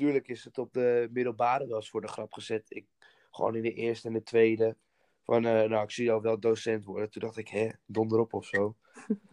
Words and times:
tuurlijk 0.00 0.28
is 0.28 0.44
het 0.44 0.58
op 0.58 0.72
de 0.72 1.08
middelbare 1.12 1.66
wel 1.66 1.76
eens 1.76 1.90
voor 1.90 2.00
de 2.00 2.08
grap 2.08 2.32
gezet. 2.32 2.64
Ik, 2.68 2.86
gewoon 3.30 3.54
in 3.54 3.62
de 3.62 3.72
eerste 3.72 4.08
en 4.08 4.14
de 4.14 4.22
tweede. 4.22 4.76
Van, 5.22 5.44
eh, 5.44 5.68
nou, 5.68 5.82
ik 5.82 5.90
zie 5.90 6.04
jou 6.04 6.22
wel 6.22 6.40
docent 6.40 6.84
worden. 6.84 7.10
Toen 7.10 7.22
dacht 7.22 7.36
ik, 7.36 7.48
hè, 7.48 7.70
donder 7.86 8.18
op 8.18 8.34
of 8.34 8.46
zo. 8.46 8.76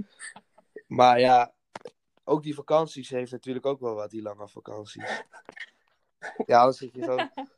maar 0.99 1.19
ja, 1.19 1.53
ook 2.23 2.43
die 2.43 2.55
vakanties 2.55 3.09
heeft 3.09 3.31
natuurlijk 3.31 3.65
ook 3.65 3.79
wel 3.79 3.93
wat, 3.93 4.09
die 4.09 4.21
lange 4.21 4.47
vakanties. 4.47 5.23
Ja, 6.45 6.63
dan 6.63 6.73
zit 6.73 6.93
je 6.93 7.03
zo 7.03 7.17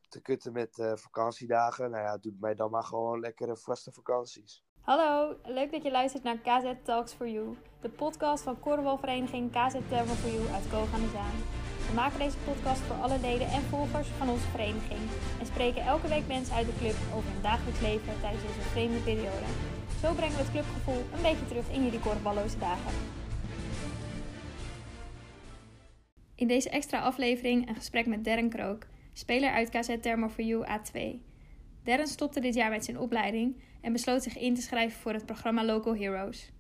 te 0.09 0.21
kutten 0.21 0.53
met 0.53 0.79
eh, 0.79 0.95
vakantiedagen. 0.95 1.91
Nou 1.91 2.03
ja, 2.03 2.17
doe 2.17 2.33
mij 2.39 2.55
dan 2.55 2.71
maar 2.71 2.83
gewoon 2.83 3.19
lekkere 3.19 3.57
vaste 3.57 3.91
vakanties. 3.91 4.63
Hallo, 4.81 5.37
leuk 5.43 5.71
dat 5.71 5.83
je 5.83 5.91
luistert 5.91 6.23
naar 6.23 6.37
KZ 6.37 6.73
Talks 6.83 7.13
for 7.13 7.29
You, 7.29 7.57
de 7.81 7.89
podcast 7.89 8.43
van 8.43 8.59
korfbalvereniging 8.59 9.51
KZ 9.51 9.73
Thermal 9.89 10.15
for 10.15 10.31
You 10.31 10.47
uit 10.47 10.69
Koog 10.69 10.93
aan 10.93 11.01
de 11.01 11.09
Zaan. 11.09 11.68
We 11.89 11.95
maken 11.95 12.19
deze 12.19 12.37
podcast 12.37 12.81
voor 12.81 12.95
alle 12.95 13.19
leden 13.19 13.47
en 13.47 13.61
volgers 13.61 14.07
van 14.07 14.29
onze 14.29 14.47
vereniging 14.47 14.99
en 15.39 15.45
spreken 15.45 15.81
elke 15.81 16.07
week 16.07 16.27
mensen 16.27 16.55
uit 16.55 16.65
de 16.65 16.77
club 16.79 16.95
over 17.15 17.31
hun 17.31 17.41
dagelijks 17.41 17.81
leven 17.81 18.13
tijdens 18.21 18.43
deze 18.43 18.59
vreemde 18.59 18.99
periode. 18.99 19.45
Zo 20.01 20.13
brengen 20.13 20.35
we 20.35 20.41
het 20.41 20.51
clubgevoel 20.51 21.03
een 21.15 21.21
beetje 21.21 21.47
terug 21.47 21.69
in 21.71 21.83
jullie 21.83 21.99
korfballoze 21.99 22.57
dagen. 22.57 22.91
In 26.35 26.47
deze 26.47 26.69
extra 26.69 26.99
aflevering 26.99 27.67
een 27.67 27.75
gesprek 27.75 28.05
met 28.05 28.23
Darren 28.23 28.49
Krook, 28.49 28.87
speler 29.13 29.51
uit 29.51 29.69
KZ 29.69 29.97
Thermal 30.01 30.29
for 30.29 30.43
You 30.43 30.65
A2. 30.67 30.99
Darren 31.83 32.07
stopte 32.07 32.39
dit 32.39 32.55
jaar 32.55 32.69
met 32.69 32.85
zijn 32.85 32.99
opleiding 32.99 33.61
en 33.81 33.93
besloot 33.93 34.23
zich 34.23 34.37
in 34.37 34.55
te 34.55 34.61
schrijven 34.61 34.99
voor 34.99 35.13
het 35.13 35.25
programma 35.25 35.65
Local 35.65 35.95
Heroes. 35.95 36.51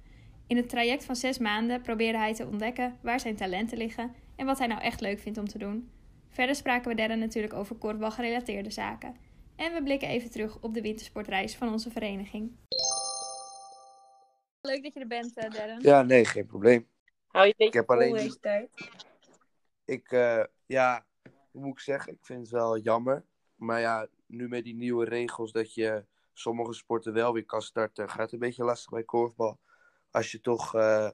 In 0.47 0.57
het 0.57 0.69
traject 0.69 1.05
van 1.05 1.15
zes 1.15 1.37
maanden 1.37 1.81
probeerde 1.81 2.17
hij 2.17 2.33
te 2.33 2.47
ontdekken 2.47 2.97
waar 3.01 3.19
zijn 3.19 3.35
talenten 3.35 3.77
liggen 3.77 4.27
en 4.39 4.45
wat 4.45 4.57
hij 4.57 4.67
nou 4.67 4.81
echt 4.81 5.01
leuk 5.01 5.19
vindt 5.19 5.37
om 5.37 5.47
te 5.47 5.57
doen. 5.57 5.91
Verder 6.29 6.55
spraken 6.55 6.89
we 6.89 6.95
Darren 6.95 7.19
natuurlijk 7.19 7.53
over 7.53 7.75
korfbal 7.75 8.11
gerelateerde 8.11 8.71
zaken. 8.71 9.15
En 9.55 9.73
we 9.73 9.83
blikken 9.83 10.07
even 10.07 10.31
terug 10.31 10.59
op 10.61 10.73
de 10.73 10.81
wintersportreis 10.81 11.55
van 11.55 11.71
onze 11.71 11.91
vereniging. 11.91 12.51
Leuk 14.61 14.83
dat 14.83 14.93
je 14.93 14.99
er 14.99 15.07
bent, 15.07 15.37
eh, 15.37 15.51
Darren. 15.51 15.81
Ja, 15.81 16.01
nee, 16.01 16.25
geen 16.25 16.45
probleem. 16.45 16.87
Hou 17.27 17.47
je 17.47 17.53
Ik 17.57 17.73
heb 17.73 17.91
alleen 17.91 18.13
deze 18.13 18.39
tijd? 18.39 18.69
Ik, 19.85 20.11
eh, 20.11 20.43
ja, 20.65 21.05
hoe 21.51 21.61
moet 21.61 21.73
ik 21.73 21.79
zeggen? 21.79 22.13
Ik 22.13 22.25
vind 22.25 22.41
het 22.41 22.49
wel 22.49 22.77
jammer. 22.77 23.25
Maar 23.55 23.79
ja, 23.79 24.07
nu 24.25 24.47
met 24.47 24.63
die 24.63 24.75
nieuwe 24.75 25.05
regels 25.05 25.51
dat 25.51 25.73
je 25.73 26.05
sommige 26.33 26.73
sporten 26.73 27.13
wel 27.13 27.33
weer 27.33 27.45
kan 27.45 27.61
starten, 27.61 28.09
gaat 28.09 28.19
het 28.19 28.31
een 28.31 28.39
beetje 28.39 28.63
lastig 28.63 28.91
bij 28.91 29.03
korfbal. 29.03 29.59
Als 30.11 30.31
je 30.31 30.41
toch, 30.41 30.75
eh, 30.75 31.09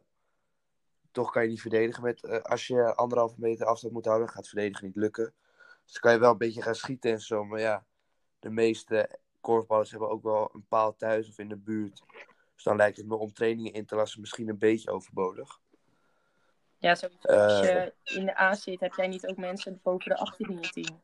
toch 1.16 1.32
kan 1.32 1.44
je 1.44 1.50
niet 1.50 1.62
verdedigen 1.62 2.04
met, 2.04 2.24
eh, 2.24 2.42
als 2.42 2.68
je 2.68 2.96
anderhalve 2.96 3.36
meter 3.38 3.66
afstand 3.66 3.94
moet 3.94 4.06
houden, 4.06 4.30
gaat 4.30 4.48
verdedigen 4.48 4.86
niet 4.86 4.96
lukken. 4.96 5.34
Dus 5.84 5.94
dan 5.94 6.02
kan 6.02 6.12
je 6.14 6.20
wel 6.20 6.32
een 6.32 6.38
beetje 6.38 6.62
gaan 6.62 6.76
schieten 6.76 7.12
en 7.12 7.20
zo. 7.22 7.44
Maar 7.46 7.60
ja, 7.60 7.86
de 8.40 8.50
meeste 8.50 9.10
korfballers 9.42 9.92
hebben 9.92 10.10
ook 10.10 10.24
wel 10.24 10.50
een 10.54 10.66
paal 10.68 10.96
thuis 10.96 11.30
of 11.30 11.38
in 11.40 11.50
de 11.50 11.56
buurt. 11.58 12.04
Dus 12.56 12.64
dan 12.64 12.76
lijkt 12.76 12.98
het 12.98 13.06
me 13.08 13.16
om 13.16 13.34
trainingen 13.34 13.74
in 13.74 13.86
te 13.86 13.96
lassen 13.96 14.20
misschien 14.22 14.50
een 14.50 14.58
beetje 14.58 14.92
overbodig. 14.92 15.60
Ja, 16.78 16.96
sowieso. 16.96 17.28
Als 17.28 17.60
Eh. 17.62 17.74
je 17.74 17.94
in 18.04 18.26
de 18.26 18.40
A 18.40 18.56
zit, 18.56 18.80
heb 18.80 18.94
jij 18.94 19.08
niet 19.08 19.28
ook 19.28 19.38
mensen 19.38 19.80
boven 19.84 20.10
de 20.10 20.18
18 20.18 20.50
in 20.50 20.62
je 20.62 20.70
team? 20.70 21.00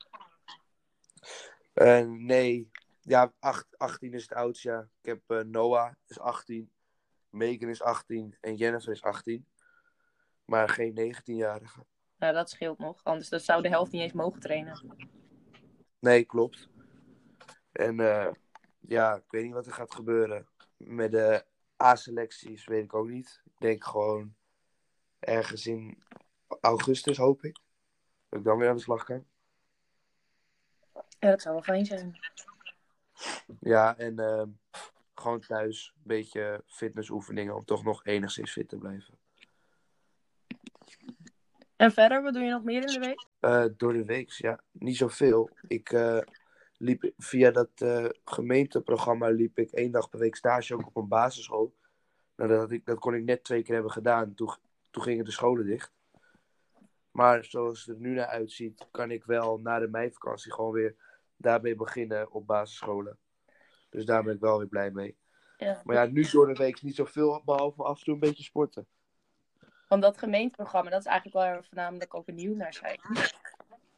Eh, 1.74 2.06
nee, 2.08 2.70
ja, 3.02 3.34
acht- 3.40 3.78
18 3.78 4.14
is 4.14 4.22
het 4.22 4.34
oudste. 4.34 4.70
Ja. 4.70 4.80
Ik 5.02 5.06
heb 5.06 5.22
eh, 5.28 5.40
Noah, 5.40 5.92
is 6.08 6.20
18. 6.20 6.72
Megan 7.30 7.70
is 7.70 7.82
18. 7.82 8.38
En 8.42 8.56
Jennifer 8.56 8.92
is 8.92 9.02
18. 9.02 9.46
Maar 10.52 10.70
geen 10.70 11.16
19-jarige. 11.16 11.86
Nou, 12.18 12.34
dat 12.34 12.50
scheelt 12.50 12.78
nog. 12.78 13.04
Anders 13.04 13.30
dat 13.30 13.44
zou 13.44 13.62
de 13.62 13.70
helft 13.70 13.92
niet 13.92 14.02
eens 14.02 14.14
mogen 14.14 14.40
trainen. 14.40 14.98
Nee, 16.00 16.24
klopt. 16.24 16.70
En 17.72 18.00
eh, 18.00 18.32
ja, 18.80 19.16
ik 19.16 19.24
weet 19.28 19.44
niet 19.44 19.54
wat 19.54 19.66
er 19.66 19.74
gaat 19.74 19.94
gebeuren. 19.94 20.48
Met 20.78 21.12
de 21.12 21.46
A-selecties 21.84 22.66
weet 22.66 22.84
ik 22.84 22.94
ook 22.94 23.08
niet. 23.08 23.42
Ik 23.46 23.60
denk 23.60 23.84
gewoon 23.84 24.36
ergens 25.20 25.68
in 25.68 26.04
augustus, 26.62 27.18
hoop 27.18 27.44
ik. 27.44 27.60
Dat 28.30 28.40
ik 28.40 28.46
dan 28.46 28.58
weer 28.58 28.70
aan 28.70 28.76
de 28.76 28.82
slag 28.82 29.04
kan. 29.04 29.26
Ja, 31.20 31.30
dat 31.30 31.42
zou 31.42 31.54
wel 31.54 31.64
fijn 31.64 31.86
zijn. 31.86 32.20
Ja, 33.60 33.98
en 33.98 34.20
ehm, 34.20 34.50
gewoon 35.16 35.40
thuis 35.40 35.94
een 35.96 36.02
beetje 36.04 36.64
fitnessoefeningen 36.68 37.56
om 37.56 37.66
toch 37.66 37.84
nog 37.84 38.06
enigszins 38.06 38.52
fit 38.52 38.70
te 38.70 38.78
blijven. 38.78 39.20
En 41.82 41.92
verder, 41.92 42.22
wat 42.22 42.34
doe 42.34 42.44
je 42.44 42.50
nog 42.50 42.64
meer 42.64 42.82
in 42.82 42.88
de 42.88 43.00
week? 43.00 43.28
Eh, 43.40 43.66
door 43.78 43.94
de 43.94 44.06
week, 44.06 44.30
ja, 44.30 44.60
niet 44.72 44.98
zoveel. 44.98 45.50
Ik 45.68 45.92
eh, 45.92 46.18
liep 46.78 47.12
via 47.18 47.52
dat 47.52 47.70
eh, 47.76 48.06
gemeenteprogramma 48.26 49.28
liep 49.28 49.58
ik 49.58 49.72
één 49.72 49.92
dag 49.92 50.10
per 50.10 50.20
week 50.20 50.36
stage 50.36 50.74
ook 50.74 50.88
op 50.88 50.96
een 50.96 51.08
basisschool. 51.08 51.76
Nou, 52.36 52.50
dat, 52.50 52.60
had 52.60 52.72
ik, 52.72 52.86
dat 52.86 53.00
kon 53.00 53.14
ik 53.14 53.24
net 53.24 53.44
twee 53.44 53.64
keer 53.64 53.74
hebben 53.74 53.92
gedaan. 53.92 54.34
Toen, 54.34 54.50
toen 54.92 55.04
gingen 55.04 55.26
de 55.26 55.32
scholen 55.32 55.66
dicht. 55.66 55.94
Maar 57.12 57.46
zoals 57.46 57.86
het 57.86 57.96
er 57.96 58.02
nu 58.02 58.14
naar 58.14 58.28
uitziet, 58.28 58.88
kan 58.92 59.12
ik 59.12 59.24
wel 59.24 59.60
na 59.60 59.80
de 59.80 59.88
meivakantie 59.88 60.54
gewoon 60.54 60.72
weer 60.72 60.96
daarmee 61.36 61.76
beginnen 61.76 62.32
op 62.32 62.48
basisscholen. 62.48 63.18
Dus 63.90 64.06
daar 64.06 64.24
ben 64.24 64.34
ik 64.34 64.40
wel 64.40 64.58
weer 64.58 64.68
blij 64.68 64.92
mee. 64.92 65.18
Ja. 65.58 65.82
Maar 65.84 65.96
ja, 65.96 66.06
nu 66.06 66.24
door 66.32 66.48
de 66.48 66.60
week 66.60 66.82
niet 66.82 66.96
zoveel, 66.96 67.42
behalve 67.46 67.84
af 67.84 67.98
en 67.98 68.04
toe 68.04 68.14
een 68.14 68.20
beetje 68.20 68.44
sporten. 68.44 68.88
Want 69.92 70.04
dat 70.04 70.18
gemeenteprogramma, 70.18 70.90
dat 70.90 71.00
is 71.00 71.06
eigenlijk 71.06 71.38
wel 71.38 71.48
waar 71.48 71.62
we 71.62 71.68
voornamelijk 71.68 72.16
ook 72.16 72.26
benieuwd 72.26 72.56
naar 72.56 72.74
zijn. 72.74 73.00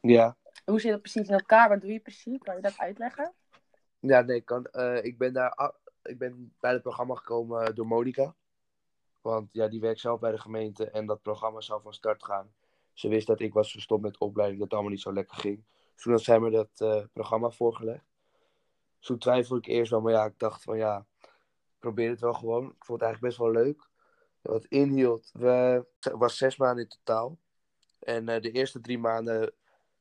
Ja. 0.00 0.36
Hoe 0.64 0.80
zit 0.80 0.90
dat 0.90 1.00
precies 1.00 1.28
in 1.28 1.34
elkaar? 1.34 1.68
Wat 1.68 1.80
doe 1.80 1.92
je 1.92 2.00
precies? 2.00 2.38
Kan 2.38 2.56
je 2.56 2.62
dat 2.62 2.78
uitleggen? 2.78 3.32
Ja, 3.98 4.20
nee, 4.20 4.40
kan, 4.40 4.66
eh, 4.66 5.04
ik 5.04 5.18
ben 5.18 5.32
daar 5.32 5.72
ik 6.02 6.18
ben 6.18 6.54
bij 6.60 6.72
het 6.72 6.82
programma 6.82 7.14
gekomen 7.14 7.66
eh, 7.66 7.74
door 7.74 7.86
Monica. 7.86 8.34
Want 9.20 9.48
ja, 9.52 9.68
die 9.68 9.80
werkt 9.80 10.00
zelf 10.00 10.20
bij 10.20 10.30
de 10.30 10.38
gemeente 10.38 10.90
en 10.90 11.06
dat 11.06 11.22
programma 11.22 11.60
zou 11.60 11.82
van 11.82 11.92
start 11.92 12.24
gaan. 12.24 12.52
Ze 12.92 13.08
wist 13.08 13.26
dat 13.26 13.40
ik 13.40 13.52
was 13.52 13.72
gestopt 13.72 14.02
met 14.02 14.18
opleiding, 14.18 14.58
dat 14.58 14.68
het 14.68 14.78
allemaal 14.78 14.94
niet 14.94 15.02
zo 15.02 15.12
lekker 15.12 15.36
ging. 15.36 15.64
Toen 15.94 16.12
had 16.12 16.22
zij 16.22 16.40
me 16.40 16.50
dat 16.50 16.80
eh, 16.80 17.04
programma 17.12 17.50
voorgelegd. 17.50 18.04
Toen 19.00 19.18
twijfelde 19.18 19.60
ik 19.60 19.66
eerst 19.66 19.90
wel, 19.90 20.00
maar 20.00 20.12
ja, 20.12 20.24
ik 20.24 20.38
dacht 20.38 20.62
van 20.62 20.76
ja, 20.76 21.06
ik 21.20 21.76
probeer 21.78 22.10
het 22.10 22.20
wel 22.20 22.34
gewoon. 22.34 22.64
Ik 22.64 22.84
vond 22.84 23.00
het 23.00 23.08
eigenlijk 23.08 23.20
best 23.20 23.38
wel 23.38 23.62
leuk. 23.64 23.92
Wat 24.44 24.64
inhield, 24.64 25.30
we, 25.32 25.84
was 26.00 26.36
zes 26.36 26.56
maanden 26.56 26.84
in 26.84 26.90
totaal. 26.90 27.38
En 27.98 28.28
eh, 28.28 28.40
de 28.40 28.50
eerste 28.50 28.80
drie 28.80 28.98
maanden 28.98 29.52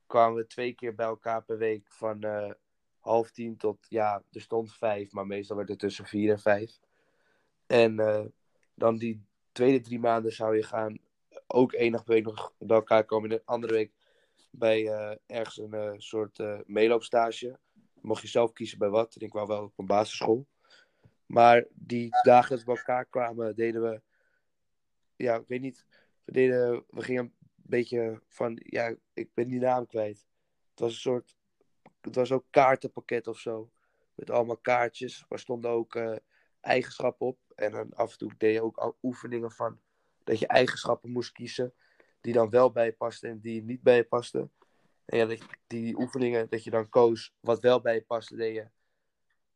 kwamen 0.08 0.38
we 0.38 0.48
twee 0.48 0.74
keer 0.74 0.96
bij 0.96 1.06
elkaar 1.06 1.44
per 1.44 1.58
week 1.58 1.92
van 1.92 2.22
eh, 2.22 2.52
half 3.00 3.32
tien 3.32 3.58
tot, 3.58 3.78
ja, 3.90 4.24
er 4.32 4.42
stond 4.42 4.74
vijf, 4.74 5.12
maar 5.12 5.28
meestal 5.28 5.56
werd 5.56 5.70
het 5.70 5.80
tussen 5.80 6.06
vier 6.06 6.32
en 6.32 6.40
vijf. 6.40 6.80
En 7.66 8.00
eh, 8.00 8.26
dan 8.74 8.98
die 8.98 9.26
tweede 9.52 9.82
drie 9.82 10.00
maanden 10.00 10.32
zou 10.32 10.56
je 10.56 10.64
gaan, 10.64 11.00
ook 11.48 11.74
één 11.74 11.92
dag 11.92 12.04
per 12.04 12.14
week 12.14 12.26
nog 12.26 12.54
bij 12.58 12.78
elkaar 12.78 13.06
komen. 13.06 13.30
En 13.30 13.38
de 13.38 13.44
andere 13.46 13.74
week 13.74 13.92
bij 14.52 14.86
ergens 15.26 15.58
een 15.58 16.02
soort 16.02 16.44
meeloopstage. 16.66 17.60
Mocht 18.02 18.22
je 18.22 18.28
zelf 18.28 18.54
kiezen 18.54 18.78
bij 18.78 18.90
wat. 18.90 19.16
En 19.16 19.26
ik 19.26 19.34
wou 19.34 19.48
wel 19.48 19.64
op 19.64 19.80
een 19.80 19.86
basisschool. 19.86 20.48
Maar 21.26 21.66
die 21.74 22.10
dagen 22.24 22.50
dat 22.50 22.60
we 22.60 22.66
bij 22.66 22.76
elkaar 22.76 23.06
kwamen, 23.06 23.56
deden 23.56 23.82
we, 23.82 24.02
ja, 25.16 25.36
ik 25.36 25.48
weet 25.48 25.62
niet, 25.62 25.86
we, 26.24 26.32
deden, 26.32 26.84
we 26.90 27.02
gingen 27.02 27.24
een 27.24 27.34
beetje 27.56 28.22
van, 28.28 28.60
ja, 28.64 28.96
ik 29.14 29.34
ben 29.34 29.48
die 29.48 29.60
naam 29.60 29.86
kwijt. 29.86 30.26
Het 30.70 30.80
was 30.80 30.92
een 30.94 31.00
soort 31.00 31.36
het 32.06 32.16
was 32.16 32.32
ook 32.32 32.46
kaartenpakket 32.50 33.28
of 33.28 33.40
zo. 33.40 33.72
Met 34.16 34.30
allemaal 34.30 34.58
kaartjes. 34.58 35.26
Waar 35.28 35.40
stonden 35.40 35.72
ook 35.72 35.96
eh, 35.96 36.16
eigenschappen 36.62 37.28
op. 37.28 37.40
En 37.56 37.72
dan 37.72 37.94
af 37.94 38.12
en 38.12 38.18
toe 38.18 38.32
deed 38.38 38.54
je 38.54 38.62
ook 38.62 38.96
oefeningen 39.02 39.52
van. 39.52 39.80
Dat 40.24 40.40
je 40.40 40.48
eigenschappen 40.48 41.12
moest 41.12 41.32
kiezen. 41.32 41.74
Die 42.22 42.34
dan 42.34 42.50
wel 42.50 42.72
bij 42.72 42.94
pasten 42.94 43.30
en 43.30 43.40
die 43.40 43.64
niet 43.64 43.82
bij 43.82 44.04
pasten. 44.04 44.52
En 45.06 45.18
ja, 45.18 45.30
je- 45.30 45.58
die 45.68 45.98
oefeningen 45.98 46.50
dat 46.50 46.64
je 46.64 46.70
dan 46.70 46.90
koos. 46.90 47.36
Wat 47.40 47.62
wel 47.62 47.82
bij 47.82 48.02
paste, 48.02 48.36
deed 48.36 48.56
je 48.56 48.70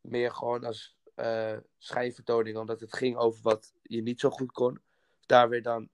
meer 0.02 0.32
gewoon 0.32 0.64
als 0.64 0.98
eh 1.16 1.58
schijnvertoning. 1.78 2.58
Omdat 2.58 2.80
het 2.80 2.94
ging 2.96 3.18
over 3.18 3.42
wat 3.42 3.74
je 3.82 4.02
niet 4.02 4.20
zo 4.20 4.30
goed 4.30 4.52
kon. 4.52 4.80
Daar 5.28 5.50
weer 5.50 5.62
dan 5.62 5.90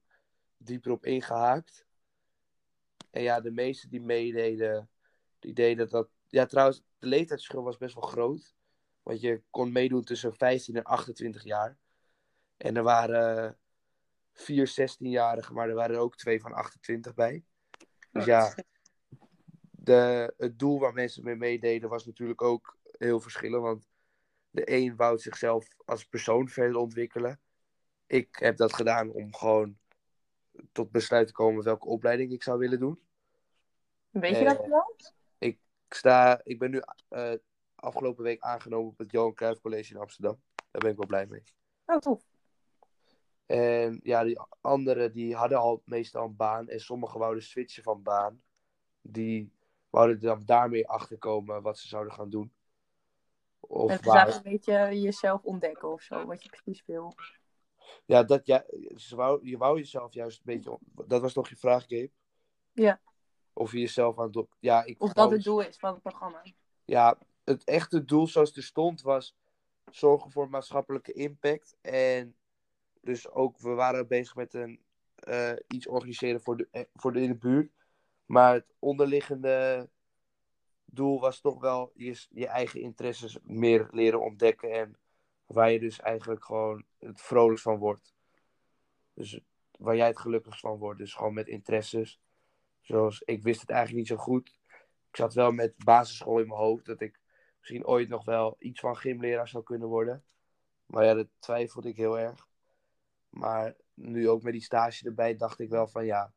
dieper 0.56 0.90
op 0.90 1.04
ingehaakt. 1.04 1.86
En 3.10 3.22
ja, 3.22 3.40
de 3.40 3.50
meesten 3.50 3.90
die 3.90 4.00
meededen. 4.00 4.88
Die 5.38 5.52
deden 5.52 5.88
dat 5.88 6.08
ja, 6.34 6.46
trouwens, 6.46 6.82
de 6.98 7.06
leeftijdsverschil 7.06 7.62
was 7.62 7.76
best 7.76 7.94
wel 7.94 8.02
groot. 8.02 8.54
Want 9.02 9.20
je 9.20 9.42
kon 9.50 9.72
meedoen 9.72 10.04
tussen 10.04 10.34
15 10.34 10.76
en 10.76 10.82
28 10.82 11.44
jaar. 11.44 11.78
En 12.56 12.76
er 12.76 12.82
waren 12.82 13.58
vier 14.32 14.68
16-jarigen, 14.68 15.54
maar 15.54 15.68
er 15.68 15.74
waren 15.74 15.94
er 15.94 16.00
ook 16.00 16.16
twee 16.16 16.40
van 16.40 16.52
28 16.52 17.14
bij. 17.14 17.44
Dus 18.10 18.24
ja, 18.24 18.54
de, 19.70 20.34
het 20.36 20.58
doel 20.58 20.78
waar 20.78 20.92
mensen 20.92 21.24
mee 21.24 21.36
meededen 21.36 21.88
was 21.88 22.06
natuurlijk 22.06 22.42
ook 22.42 22.78
heel 22.98 23.20
verschillend. 23.20 23.62
Want 23.62 23.88
de 24.50 24.70
een 24.72 24.96
wou 24.96 25.18
zichzelf 25.18 25.68
als 25.84 26.04
persoon 26.04 26.48
verder 26.48 26.76
ontwikkelen. 26.76 27.40
Ik 28.06 28.36
heb 28.36 28.56
dat 28.56 28.72
gedaan 28.72 29.10
om 29.10 29.34
gewoon 29.34 29.78
tot 30.72 30.90
besluit 30.90 31.26
te 31.26 31.32
komen 31.32 31.64
welke 31.64 31.86
opleiding 31.86 32.32
ik 32.32 32.42
zou 32.42 32.58
willen 32.58 32.78
doen. 32.78 33.00
Weet 34.10 34.30
je 34.30 34.44
Eh, 34.44 34.56
dat 34.56 34.66
wel? 34.66 34.96
Ik, 35.38 35.58
sta, 35.88 36.40
ik 36.44 36.58
ben 36.58 36.70
nu 36.70 36.82
eh, 37.08 37.32
afgelopen 37.74 38.24
week 38.24 38.40
aangenomen 38.40 38.90
op 38.90 38.98
het 38.98 39.10
Johan 39.10 39.34
Cruijff 39.34 39.60
College 39.60 39.94
in 39.94 40.00
Amsterdam. 40.00 40.40
Daar 40.70 40.82
ben 40.82 40.90
ik 40.90 40.96
wel 40.96 41.06
blij 41.06 41.26
mee. 41.26 41.42
Oh, 41.86 41.96
tof. 41.98 42.22
En 43.46 44.00
ja, 44.02 44.24
die 44.24 44.40
anderen 44.60 45.12
die 45.12 45.34
hadden 45.36 45.58
al 45.58 45.82
meestal 45.84 46.24
een 46.24 46.36
baan. 46.36 46.68
En 46.68 46.80
sommigen 46.80 47.18
wouden 47.18 47.42
switchen 47.42 47.82
van 47.82 48.02
baan. 48.02 48.42
Die 49.00 49.52
wouden 49.90 50.20
dan 50.20 50.42
daarmee 50.44 50.88
achterkomen 50.88 51.62
wat 51.62 51.78
ze 51.78 51.88
zouden 51.88 52.12
gaan 52.12 52.30
doen. 52.30 52.52
Of 53.60 53.90
En 53.90 53.96
het 53.96 54.00
is 54.00 54.12
waar, 54.12 54.16
eigenlijk 54.16 54.46
een 54.46 54.52
beetje 54.52 55.00
jezelf 55.00 55.42
ontdekken 55.42 55.88
of 55.92 56.02
zo, 56.02 56.26
wat 56.26 56.42
je 56.42 56.48
precies 56.48 56.84
wil. 56.86 57.14
Ja, 58.06 58.22
dat, 58.22 58.46
ja 58.46 58.64
wou, 59.08 59.48
je 59.48 59.56
wou 59.56 59.78
jezelf 59.78 60.14
juist 60.14 60.38
een 60.38 60.44
beetje... 60.44 60.78
Dat 61.06 61.20
was 61.20 61.32
toch 61.32 61.48
je 61.48 61.56
vraag, 61.56 61.84
Gabe? 61.88 62.10
Ja. 62.72 63.00
Of 63.52 63.72
je 63.72 63.78
jezelf 63.78 64.18
aan 64.18 64.30
het... 64.32 64.46
Ja, 64.58 64.84
ik 64.84 65.02
Of 65.02 65.12
dat 65.12 65.30
het 65.30 65.42
doel 65.42 65.60
is 65.60 65.76
van 65.76 65.92
het 65.92 66.02
programma. 66.02 66.42
ja, 66.84 67.18
het 67.44 67.64
echte 67.64 68.04
doel 68.04 68.26
zoals 68.26 68.48
het 68.48 68.56
er 68.56 68.62
stond 68.62 69.02
was 69.02 69.36
zorgen 69.90 70.30
voor 70.30 70.50
maatschappelijke 70.50 71.12
impact. 71.12 71.76
En 71.80 72.36
dus 73.00 73.30
ook, 73.30 73.58
we 73.58 73.70
waren 73.70 74.08
bezig 74.08 74.34
met 74.34 74.54
een, 74.54 74.80
eh, 75.14 75.52
iets 75.68 75.86
organiseren 75.86 76.40
voor 76.40 76.56
de, 76.56 76.68
eh, 76.70 76.82
voor 76.94 77.12
de 77.12 77.20
in 77.20 77.28
de 77.28 77.36
buurt. 77.36 77.72
Maar 78.26 78.54
het 78.54 78.74
onderliggende 78.78 79.88
doel 80.84 81.20
was 81.20 81.40
toch 81.40 81.60
wel 81.60 81.92
je, 81.94 82.26
je 82.30 82.46
eigen 82.46 82.80
interesses 82.80 83.38
meer 83.42 83.88
leren 83.90 84.22
ontdekken. 84.22 84.70
En 84.70 84.98
waar 85.54 85.70
je 85.70 85.80
dus 85.80 86.00
eigenlijk 86.00 86.44
gewoon 86.44 86.84
het 86.98 87.20
vrolijkst 87.20 87.64
van 87.64 87.78
wordt. 87.78 88.14
Dus 89.14 89.40
waar 89.78 89.96
jij 89.96 90.06
het 90.06 90.18
gelukkigst 90.18 90.60
van 90.60 90.78
wordt. 90.78 90.98
Dus 90.98 91.14
gewoon 91.14 91.34
met 91.34 91.48
interesses. 91.48 92.20
Zoals, 92.80 93.20
ik 93.20 93.42
wist 93.42 93.60
het 93.60 93.70
eigenlijk 93.70 93.98
niet 93.98 94.18
zo 94.18 94.24
goed. 94.24 94.58
Ik 95.10 95.16
zat 95.16 95.34
wel 95.34 95.52
met 95.52 95.84
basisschool 95.84 96.38
in 96.38 96.46
mijn 96.46 96.60
hoofd 96.60 96.84
dat 96.84 97.00
ik 97.00 97.20
misschien 97.58 97.86
ooit 97.86 98.08
nog 98.08 98.24
wel 98.24 98.56
iets 98.58 98.80
van 98.80 98.96
gymleraar 98.96 99.48
zou 99.48 99.64
kunnen 99.64 99.88
worden. 99.88 100.24
Maar 100.86 101.04
ja, 101.04 101.14
dat 101.14 101.28
twijfelde 101.38 101.88
ik 101.88 101.96
heel 101.96 102.18
erg. 102.18 102.46
Maar 103.28 103.76
nu 103.94 104.28
ook 104.28 104.42
met 104.42 104.52
die 104.52 104.62
stage 104.62 105.06
erbij 105.06 105.36
dacht 105.36 105.58
ik 105.58 105.68
wel 105.68 105.88
van 105.88 106.04
ja, 106.04 106.32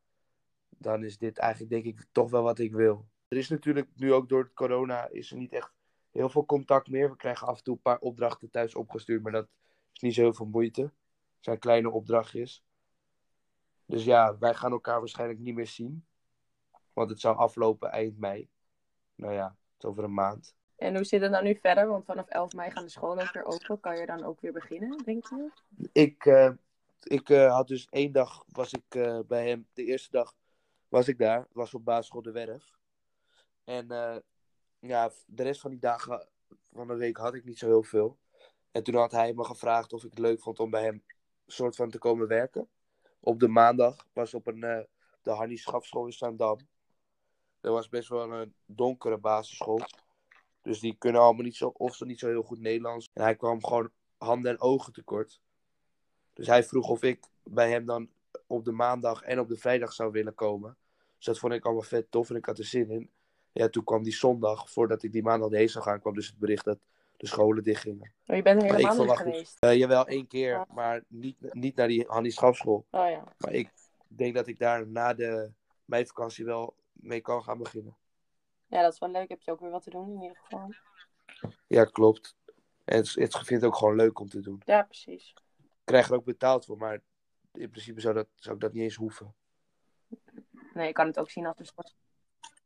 dan 0.70 1.04
is 1.04 1.18
dit 1.18 1.38
eigenlijk 1.38 1.72
denk 1.72 1.86
ik 1.86 2.06
toch 2.12 2.30
wel 2.30 2.44
wat 2.44 2.60
ik 2.60 2.74
wil. 2.74 3.08
Er 3.28 3.38
is 3.38 3.50
natuurlijk 3.50 3.88
nu 3.96 4.14
ook 4.14 4.30
door 4.30 4.52
corona 4.54 5.10
is 5.10 5.32
er 5.32 5.38
niet 5.38 5.54
echt 5.54 5.74
heel 6.18 6.30
veel 6.30 6.46
contact 6.46 6.90
meer. 6.90 7.10
We 7.10 7.16
krijgen 7.16 7.48
af 7.48 7.58
en 7.58 7.64
toe 7.64 7.76
een 7.76 7.82
paar 7.82 8.00
opdrachten 8.00 8.50
thuis 8.50 8.76
opgestuurd, 8.76 9.24
maar 9.24 9.32
dat 9.32 9.48
is 9.94 10.02
niet 10.02 10.14
zo 10.14 10.22
heel 10.22 10.34
veel 10.34 10.46
moeite. 10.46 10.82
Het 10.82 10.92
zijn 11.40 11.60
kleine 11.60 11.92
opdrachtjes. 11.92 12.64
Dus 13.86 14.04
ja, 14.04 14.38
wij 14.38 14.54
gaan 14.54 14.72
elkaar 14.72 15.00
waarschijnlijk 15.00 15.40
niet 15.40 15.56
meer 15.56 15.68
zien. 15.68 16.06
Want 16.94 17.10
het 17.10 17.20
zou 17.20 17.38
aflopen 17.38 17.92
eind 17.92 18.20
mei. 18.20 18.50
Nou 19.16 19.34
ja, 19.34 19.46
het 19.46 19.84
is 19.84 19.86
over 19.86 20.04
een 20.04 20.14
maand. 20.14 20.56
En 20.76 20.96
hoe 20.96 21.04
zit 21.04 21.22
het 21.22 21.32
nou 21.32 21.44
nu 21.44 21.58
verder? 21.62 21.88
Want 21.88 22.06
vanaf 22.06 22.28
11 22.28 22.54
mei 22.54 22.72
gaan 22.72 22.84
de 22.84 22.90
scholen 22.90 23.24
ook 23.24 23.34
weer 23.34 23.46
open. 23.46 23.80
Kan 23.80 23.98
je 23.98 24.06
dan 24.06 24.24
ook 24.24 24.42
weer 24.42 24.54
beginnen, 24.54 25.04
denk 25.04 25.30
je? 25.30 25.52
Ik, 25.92 26.26
eh, 26.26 26.52
ik 27.04 27.30
eh, 27.30 27.54
had 27.54 27.68
dus 27.68 27.88
één 27.90 28.12
dag 28.12 28.44
was 28.48 28.74
ik 28.74 28.96
eh, 28.96 29.20
bij 29.28 29.48
hem. 29.50 29.68
De 29.74 29.84
eerste 29.84 30.12
dag 30.12 30.36
was 30.88 31.08
ik 31.08 31.18
daar. 31.18 31.48
Was 31.52 31.74
op 31.74 31.86
basisschool 31.86 32.22
De 32.22 32.32
Werf. 32.32 32.78
En 33.64 33.92
eh, 33.92 34.18
ja, 34.80 35.12
de 35.26 35.44
rest 35.44 35.62
van 35.62 35.72
die 35.72 35.80
dagen 35.80 36.28
van 36.72 36.88
de 36.88 36.96
week 36.96 37.18
had 37.18 37.34
ik 37.34 37.46
niet 37.46 37.58
zo 37.58 37.66
heel 37.66 37.84
veel. 37.84 38.18
En 38.72 38.84
toen 38.84 38.96
had 38.96 39.12
hij 39.12 39.34
me 39.34 39.44
gevraagd 39.44 39.94
of 39.94 40.04
ik 40.04 40.10
het 40.10 40.20
leuk 40.20 40.42
vond 40.42 40.60
om 40.60 40.70
bij 40.70 40.84
hem 40.84 41.04
soort 41.46 41.76
van 41.76 41.90
te 41.90 41.98
komen 41.98 42.28
werken. 42.28 42.70
Op 43.20 43.40
de 43.40 43.48
maandag 43.48 44.08
was 44.14 44.34
op 44.34 44.48
een, 44.48 44.64
eh, 44.64 44.84
de 45.22 45.32
Hannie 45.32 45.58
Schafschool 45.58 46.06
in 46.06 46.14
Zaandam. 46.14 46.58
Dat 47.60 47.74
was 47.74 47.90
best 47.90 48.10
wel 48.10 48.32
een 48.32 48.54
donkere 48.66 49.18
basisschool. 49.18 49.82
Dus 50.62 50.80
die 50.80 50.96
kunnen 50.98 51.22
allemaal 51.22 51.44
niet 51.44 51.56
zo, 51.56 51.68
of 51.68 51.96
zo 51.96 52.06
niet 52.06 52.20
zo 52.20 52.28
heel 52.28 52.44
goed 52.44 52.60
Nederlands. 52.60 53.10
En 53.14 53.24
hij 53.24 53.36
kwam 53.36 53.66
gewoon 53.66 53.92
handen 54.18 54.52
en 54.52 54.62
ogen 54.62 54.94
tekort. 54.94 55.42
Dus 56.34 56.48
hij 56.48 56.64
vroeg 56.64 56.90
of 56.90 57.04
ik 57.04 57.26
bij 57.44 57.70
hem 57.70 57.86
dan 57.86 58.10
op 58.48 58.66
de 58.66 58.72
maandag 58.72 59.22
en 59.22 59.40
op 59.40 59.48
de 59.48 59.58
vrijdag 59.58 59.94
zou 59.94 60.12
willen 60.12 60.36
komen. 60.36 60.78
Dus 61.16 61.26
dat 61.26 61.40
vond 61.40 61.54
ik 61.54 61.66
allemaal 61.66 61.84
vet 61.84 62.12
tof 62.12 62.30
en 62.30 62.36
ik 62.36 62.46
had 62.46 62.58
er 62.58 62.66
zin 62.66 62.90
in. 62.90 63.10
Ja, 63.58 63.70
toen 63.70 63.84
kwam 63.84 64.04
die 64.04 64.14
zondag, 64.14 64.70
voordat 64.70 65.04
ik 65.04 65.12
die 65.12 65.24
maandag 65.24 65.50
heen 65.50 65.70
zou 65.70 65.84
gaan, 65.84 66.00
kwam 66.00 66.14
dus 66.14 66.28
het 66.28 66.38
bericht 66.38 66.66
dat 66.66 66.80
de 67.18 67.28
scholen 67.28 67.64
dichtgingen. 67.64 68.14
Oh, 68.26 68.36
je 68.36 68.42
bent 68.42 68.62
er 68.62 68.68
helemaal 68.68 68.88
niet 68.88 68.96
verwacht 68.96 69.24
het. 69.24 69.28
geweest. 69.28 69.58
Eh, 69.60 69.76
jawel, 69.76 70.08
één 70.08 70.28
keer, 70.28 70.66
maar 70.70 71.04
niet, 71.08 71.54
niet 71.54 71.76
naar 71.76 71.88
die 71.88 72.06
Hannie 72.08 72.32
Schafschool. 72.32 72.86
Oh 72.92 73.10
ja. 73.10 73.24
Maar 73.38 73.54
ik 73.54 73.70
denk 74.08 74.36
dat 74.36 74.48
ik 74.48 74.60
daar 74.60 74.88
na 74.88 75.14
de 75.14 75.52
meivakantie 75.86 76.46
wel 76.46 76.76
mee 76.92 77.22
kan 77.22 77.44
gaan 77.44 77.58
beginnen. 77.58 77.98
Ja, 78.68 78.82
dat 78.82 78.94
is 78.94 79.00
wel 79.00 79.10
leuk. 79.10 79.30
Heb 79.30 79.42
je 79.42 79.52
ook 79.52 79.60
weer 79.60 79.72
wat 79.72 79.84
te 79.84 79.90
doen 79.90 80.10
in 80.10 80.22
ieder 80.22 80.38
geval. 80.38 80.74
Ja, 81.68 81.86
klopt. 81.86 82.36
En 82.84 82.98
het, 82.98 83.14
het 83.14 83.38
vind 83.38 83.62
ik 83.62 83.68
ook 83.68 83.76
gewoon 83.76 83.96
leuk 83.96 84.20
om 84.20 84.30
te 84.30 84.40
doen. 84.40 84.62
Ja, 84.66 84.82
precies. 84.82 85.34
Ik 85.58 85.66
krijg 85.84 86.10
er 86.10 86.16
ook 86.16 86.26
betaald 86.26 86.66
voor, 86.66 86.78
maar 86.78 87.02
in 87.54 87.70
principe 87.70 88.02
zou, 88.02 88.14
dat, 88.14 88.28
zou 88.36 88.56
ik 88.56 88.62
dat 88.62 88.74
niet 88.74 88.84
eens 88.84 88.96
hoeven. 88.96 89.36
Nee, 90.74 90.88
ik 90.88 90.94
kan 90.94 91.08
het 91.08 91.20
ook 91.20 91.30
zien 91.30 91.46
als 91.46 91.60
een 91.60 91.66
soort... 91.66 91.96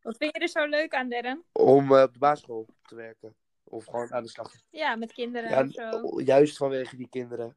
Wat 0.01 0.18
vind 0.18 0.36
je 0.36 0.42
er 0.42 0.48
zo 0.48 0.65
leuk 0.65 0.94
aan, 0.94 1.09
Darren? 1.09 1.44
Om 1.51 1.95
eh, 1.95 2.01
op 2.01 2.13
de 2.13 2.19
basisschool 2.19 2.68
te 2.81 2.95
werken. 2.95 3.36
Of 3.63 3.86
gewoon 3.86 4.12
aan 4.13 4.24
de 4.24 4.30
slag. 4.30 4.53
Ja, 4.69 4.95
met 4.95 5.13
kinderen 5.13 5.50
Ja, 5.50 5.63
of 5.63 5.71
zo. 5.71 6.21
juist 6.21 6.57
vanwege 6.57 6.95
die 6.95 7.07
kinderen. 7.09 7.56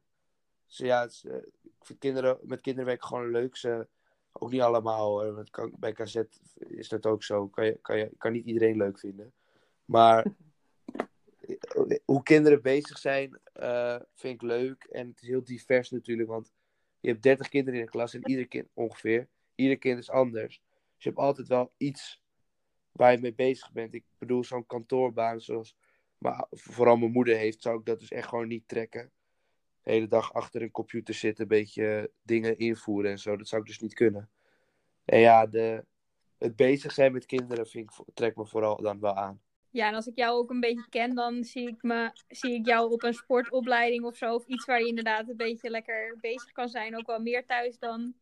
Dus 0.67 0.77
ja, 0.77 1.01
het 1.01 1.11
is, 1.11 1.25
eh, 1.25 1.35
ik 1.63 1.71
vind 1.85 1.99
kinderen, 1.99 2.37
met 2.41 2.61
kinderen 2.61 2.87
werken 2.89 3.07
gewoon 3.07 3.31
leuk. 3.31 3.55
Ze, 3.55 3.87
ook 4.31 4.51
niet 4.51 4.61
allemaal 4.61 5.43
kan- 5.49 5.73
Bij 5.79 5.93
KZ 5.93 6.21
is 6.57 6.89
dat 6.89 7.05
ook 7.05 7.23
zo. 7.23 7.47
Kan 7.47 7.65
je, 7.65 7.79
kan 7.81 7.97
je 7.97 8.11
kan 8.17 8.31
niet 8.31 8.45
iedereen 8.45 8.77
leuk 8.77 8.99
vinden. 8.99 9.33
Maar 9.85 10.25
eh, 11.45 11.97
hoe 12.05 12.23
kinderen 12.23 12.61
bezig 12.61 12.97
zijn, 12.97 13.39
eh, 13.53 13.99
vind 14.13 14.33
ik 14.33 14.41
leuk. 14.41 14.83
En 14.83 15.07
het 15.07 15.21
is 15.21 15.27
heel 15.27 15.43
divers 15.43 15.89
natuurlijk. 15.91 16.29
Want 16.29 16.53
je 16.99 17.09
hebt 17.09 17.23
30 17.23 17.49
kinderen 17.49 17.79
in 17.79 17.85
de 17.85 17.91
klas 17.91 18.13
en 18.13 18.29
ieder 18.29 18.47
kind 18.47 18.67
ongeveer. 18.73 19.27
Ieder 19.55 19.77
kind 19.77 19.99
is 19.99 20.09
anders. 20.09 20.61
Dus 20.95 21.03
je 21.03 21.09
hebt 21.09 21.21
altijd 21.21 21.47
wel 21.47 21.73
iets 21.77 22.23
waar 22.95 23.11
je 23.11 23.17
mee 23.17 23.33
bezig 23.33 23.71
bent. 23.71 23.93
Ik 23.93 24.03
bedoel, 24.17 24.43
zo'n 24.43 24.65
kantoorbaan 24.65 25.41
zoals 25.41 25.75
maar 26.17 26.45
vooral 26.51 26.97
mijn 26.97 27.11
moeder 27.11 27.37
heeft, 27.37 27.61
zou 27.61 27.79
ik 27.79 27.85
dat 27.85 27.99
dus 27.99 28.11
echt 28.11 28.27
gewoon 28.27 28.47
niet 28.47 28.67
trekken. 28.67 29.11
De 29.83 29.91
hele 29.91 30.07
dag 30.07 30.33
achter 30.33 30.61
een 30.61 30.71
computer 30.71 31.13
zitten, 31.13 31.43
een 31.43 31.49
beetje 31.49 32.11
dingen 32.23 32.57
invoeren 32.57 33.11
en 33.11 33.19
zo. 33.19 33.37
Dat 33.37 33.47
zou 33.47 33.61
ik 33.61 33.67
dus 33.67 33.79
niet 33.79 33.93
kunnen. 33.93 34.29
En 35.05 35.19
ja, 35.19 35.45
de, 35.45 35.85
het 36.37 36.55
bezig 36.55 36.91
zijn 36.91 37.11
met 37.11 37.25
kinderen 37.25 37.67
vind 37.67 37.91
ik, 37.91 38.05
trekt 38.13 38.37
me 38.37 38.45
vooral 38.45 38.81
dan 38.81 38.99
wel 38.99 39.15
aan. 39.15 39.41
Ja, 39.69 39.87
en 39.87 39.93
als 39.93 40.07
ik 40.07 40.15
jou 40.15 40.37
ook 40.37 40.49
een 40.49 40.59
beetje 40.59 40.89
ken, 40.89 41.15
dan 41.15 41.43
zie 41.43 41.67
ik, 41.67 41.83
me, 41.83 42.11
zie 42.27 42.53
ik 42.53 42.65
jou 42.65 42.91
op 42.91 43.03
een 43.03 43.13
sportopleiding 43.13 44.03
of 44.03 44.15
zo. 44.15 44.33
Of 44.33 44.45
iets 44.45 44.65
waar 44.65 44.79
je 44.79 44.87
inderdaad 44.87 45.29
een 45.29 45.37
beetje 45.37 45.69
lekker 45.69 46.17
bezig 46.21 46.51
kan 46.51 46.69
zijn. 46.69 46.97
Ook 46.97 47.07
wel 47.07 47.19
meer 47.19 47.45
thuis 47.45 47.79
dan 47.79 48.13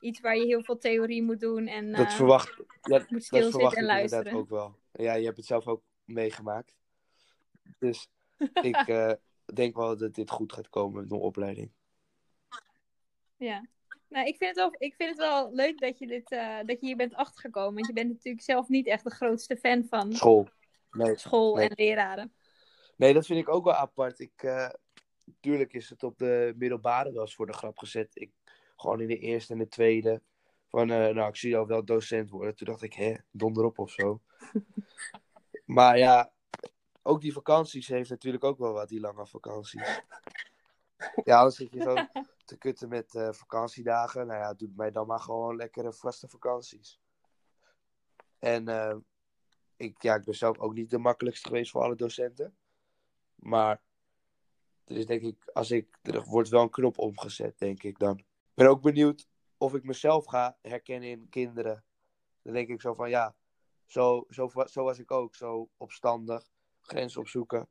iets 0.00 0.20
waar 0.20 0.36
je 0.36 0.46
heel 0.46 0.62
veel 0.62 0.78
theorie 0.78 1.22
moet 1.22 1.40
doen. 1.40 1.66
En, 1.66 1.92
Dat 1.92 2.06
eh, 2.06 2.16
verwacht, 2.16 2.56
ja, 2.56 2.64
moet 2.98 3.08
dat 3.08 3.22
stilzitten 3.22 3.50
verwacht 3.50 3.76
en 3.76 3.82
ik 3.82 3.90
inderdaad 3.90 4.10
luisteren. 4.10 4.38
ook 4.38 4.48
wel. 4.48 4.76
Ja, 4.92 5.14
je 5.14 5.24
hebt 5.24 5.36
het 5.36 5.46
zelf 5.46 5.66
ook 5.66 5.82
meegemaakt. 6.04 6.76
Dus 7.78 8.08
ik 8.62 8.76
eh, 8.76 9.12
denk 9.54 9.76
wel 9.76 9.96
dat 9.96 10.14
dit 10.14 10.30
goed 10.30 10.52
gaat 10.52 10.68
komen 10.68 11.00
met 11.00 11.10
mijn 11.10 11.20
opleiding. 11.20 11.70
Ja. 13.36 13.66
Nou, 14.08 14.26
ik 14.26 14.36
vind, 14.36 14.50
het 14.50 14.58
wel, 14.58 14.74
ik 14.78 14.94
vind 14.94 15.10
het 15.10 15.18
wel 15.18 15.54
leuk 15.54 15.78
dat 15.78 15.98
je, 15.98 16.06
dit, 16.06 16.30
eh, 16.30 16.58
dat 16.64 16.80
je 16.80 16.86
hier 16.86 16.96
bent 16.96 17.14
achtergekomen. 17.14 17.74
Want 17.74 17.86
je 17.86 17.92
bent 17.92 18.08
natuurlijk 18.08 18.44
zelf 18.44 18.68
niet 18.68 18.86
echt 18.86 19.04
de 19.04 19.10
grootste 19.10 19.56
fan 19.56 19.86
van 19.88 20.12
School. 20.12 20.48
Nee, 20.90 21.16
school 21.16 21.54
nee. 21.54 21.68
en 21.68 21.74
leraren. 21.76 22.32
Nee, 22.96 23.14
dat 23.14 23.26
vind 23.26 23.40
ik 23.40 23.48
ook 23.48 23.64
wel 23.64 23.74
apart. 23.74 24.18
Ik, 24.18 24.66
tuurlijk 25.40 25.72
is 25.72 25.90
het 25.90 26.02
op 26.02 26.18
de 26.18 26.54
middelbare 26.56 27.12
wel 27.12 27.20
eens 27.20 27.34
voor 27.34 27.46
de 27.46 27.52
grap 27.52 27.78
gezet. 27.78 28.08
Ik, 28.12 28.30
gewoon 28.80 29.00
in 29.00 29.08
de 29.08 29.18
eerste 29.18 29.52
en 29.52 29.58
de 29.58 29.68
tweede. 29.68 30.22
Van, 30.68 30.90
eh, 30.90 31.14
nou, 31.14 31.28
ik 31.28 31.36
zie 31.36 31.50
jou 31.50 31.66
wel 31.66 31.84
docent 31.84 32.30
worden. 32.30 32.56
Toen 32.56 32.66
dacht 32.66 32.82
ik, 32.82 32.92
hè, 32.92 33.14
donder 33.30 33.64
op 33.64 33.78
of 33.78 33.90
zo. 33.90 34.20
maar 35.64 35.98
ja, 35.98 36.32
ook 37.02 37.20
die 37.20 37.32
vakanties 37.32 37.88
heeft 37.88 38.10
natuurlijk 38.10 38.44
ook 38.44 38.58
wel 38.58 38.72
wat, 38.72 38.88
die 38.88 39.00
lange 39.00 39.26
vakanties. 39.26 40.02
Ja, 41.24 41.42
dan 41.42 41.50
zit 41.50 41.72
je 41.72 41.82
zo 41.82 41.94
te 42.44 42.58
kutten 42.58 42.88
met 42.88 43.14
eh, 43.14 43.32
vakantiedagen. 43.32 44.26
Nou 44.26 44.40
ja, 44.40 44.54
doe 44.54 44.72
mij 44.76 44.90
dan 44.90 45.06
maar 45.06 45.20
gewoon 45.20 45.56
lekkere 45.56 45.92
vaste 45.92 46.28
vakanties. 46.28 47.00
En 48.38 48.68
eh, 48.68 48.96
ik, 49.76 50.02
ja, 50.02 50.14
ik 50.14 50.24
ben 50.24 50.34
zelf 50.34 50.58
ook 50.58 50.74
niet 50.74 50.90
de 50.90 50.98
makkelijkste 50.98 51.48
geweest 51.48 51.70
voor 51.70 51.82
alle 51.82 51.96
docenten. 51.96 52.56
Maar 53.34 53.82
er 54.84 54.96
is 54.96 55.06
denk 55.06 55.22
ik, 55.22 55.50
als 55.52 55.70
ik, 55.70 55.98
er 56.02 56.22
wordt 56.22 56.48
wel 56.48 56.62
een 56.62 56.70
knop 56.70 56.98
omgezet, 56.98 57.58
denk 57.58 57.82
ik 57.82 57.98
dan. 57.98 58.24
Ik 58.58 58.64
ben 58.64 58.72
ook 58.72 58.82
benieuwd 58.82 59.28
of 59.58 59.74
ik 59.74 59.84
mezelf 59.84 60.26
ga 60.26 60.56
herkennen 60.62 61.08
in 61.08 61.28
kinderen. 61.28 61.84
Dan 62.42 62.52
denk 62.52 62.68
ik 62.68 62.80
zo 62.80 62.94
van, 62.94 63.10
ja, 63.10 63.34
zo, 63.86 64.24
zo, 64.28 64.50
zo 64.64 64.84
was 64.84 64.98
ik 64.98 65.10
ook. 65.10 65.34
Zo 65.34 65.68
opstandig, 65.76 66.50
grenzen 66.80 67.20
opzoeken. 67.20 67.68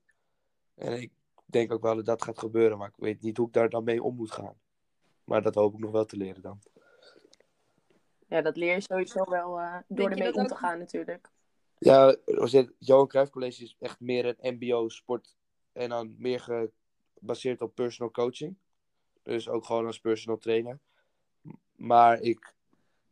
En 0.75 1.01
ik 1.01 1.11
denk 1.45 1.71
ook 1.71 1.81
wel 1.81 1.95
dat 1.95 2.05
dat 2.05 2.23
gaat 2.23 2.39
gebeuren, 2.39 2.77
maar 2.77 2.87
ik 2.87 2.95
weet 2.97 3.21
niet 3.21 3.37
hoe 3.37 3.47
ik 3.47 3.53
daar 3.53 3.69
dan 3.69 3.83
mee 3.83 4.03
om 4.03 4.15
moet 4.15 4.31
gaan. 4.31 4.59
Maar 5.23 5.41
dat 5.41 5.55
hoop 5.55 5.73
ik 5.73 5.79
nog 5.79 5.91
wel 5.91 6.05
te 6.05 6.17
leren 6.17 6.41
dan. 6.41 6.59
Ja, 8.27 8.41
dat 8.41 8.57
leer 8.57 8.73
je 8.73 8.81
sowieso 8.81 9.23
wel 9.29 9.59
uh, 9.59 9.77
door 9.87 10.09
ermee 10.09 10.33
om 10.33 10.47
te 10.47 10.55
gaan 10.55 10.79
natuurlijk. 10.79 11.29
Ja, 11.77 12.15
het 12.25 12.73
Johan 12.79 13.07
Cruijff 13.07 13.31
College 13.31 13.63
is 13.63 13.75
echt 13.79 13.99
meer 13.99 14.25
een 14.25 14.55
mbo 14.55 14.89
sport 14.89 15.35
en 15.71 15.89
dan 15.89 16.15
meer 16.17 16.69
gebaseerd 17.19 17.61
op 17.61 17.75
personal 17.75 18.11
coaching. 18.11 18.57
Dus 19.27 19.49
ook 19.49 19.65
gewoon 19.65 19.85
als 19.85 19.99
personal 19.99 20.37
trainer. 20.37 20.79
Maar 21.75 22.19
ik, 22.21 22.53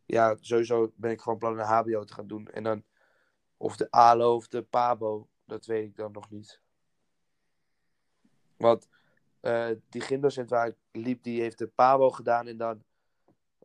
ja, 0.06 0.36
sowieso 0.40 0.92
ben 0.94 1.10
ik 1.10 1.20
gewoon 1.20 1.38
plan 1.38 1.58
een 1.58 1.64
hbo 1.64 2.04
te 2.04 2.12
gaan 2.12 2.26
doen. 2.26 2.48
En 2.48 2.62
dan, 2.62 2.84
of 3.56 3.76
de 3.76 3.90
ALO 3.90 4.34
of 4.34 4.48
de 4.48 4.62
PABO, 4.62 5.28
dat 5.44 5.66
weet 5.66 5.84
ik 5.84 5.96
dan 5.96 6.12
nog 6.12 6.30
niet. 6.30 6.60
Want 8.56 8.88
eh, 9.40 9.70
die 9.88 10.00
gymdocent 10.00 10.50
waar 10.50 10.66
ik 10.66 10.76
liep, 10.92 11.22
die 11.22 11.40
heeft 11.40 11.58
de 11.58 11.66
PABO 11.68 12.10
gedaan. 12.10 12.46
En 12.46 12.56
dan, 12.56 12.84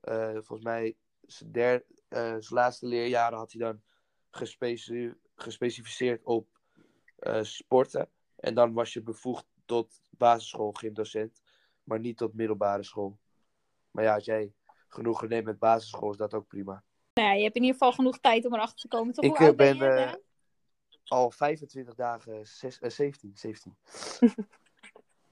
eh, 0.01 0.31
volgens 0.31 0.63
mij, 0.63 0.96
zijn, 1.22 1.84
eh, 2.08 2.20
zijn 2.20 2.43
laatste 2.48 2.86
leerjaren 2.86 3.38
had 3.38 3.51
hij 3.51 3.62
dan 3.62 3.81
gespeci 4.29 5.13
gespecificeerd 5.36 6.24
op 6.24 6.60
sporten. 7.41 8.10
En 8.36 8.53
dan 8.53 8.74
was 8.74 8.93
je 8.93 9.01
bevoegd 9.01 9.46
tot 9.65 10.01
basisschool 10.10 10.72
gymdocent, 10.72 11.40
maar 11.83 12.00
niet 12.00 12.17
tot 12.17 12.33
middelbare 12.33 12.83
school. 12.83 13.17
Maar 13.91 14.03
ja, 14.03 14.13
als 14.13 14.25
jij 14.25 14.53
genoegen 14.88 15.29
neemt 15.29 15.45
met 15.45 15.59
basisschool, 15.59 16.11
is 16.11 16.17
dat 16.17 16.33
ook 16.33 16.47
prima. 16.47 16.83
Nou 17.13 17.27
ja, 17.27 17.33
je 17.33 17.43
hebt 17.43 17.55
in 17.55 17.61
ieder 17.61 17.77
geval 17.77 17.93
genoeg 17.93 18.19
tijd 18.19 18.45
om 18.45 18.53
erachter 18.53 18.79
te 18.79 18.88
komen. 18.88 19.13
Toch? 19.13 19.23
Ik, 19.23 19.29
Hoe 19.29 19.39
eh, 19.39 19.45
oud 19.45 19.55
ben, 19.55 19.77
ben, 19.77 19.93
je? 20.00 20.05
eh? 20.05 20.13
Al 21.07 21.31
25 21.31 21.95
dagen, 21.95 22.47
zes, 22.47 22.79
eh, 22.79 22.89
17, 22.89 23.31
17. 23.35 23.75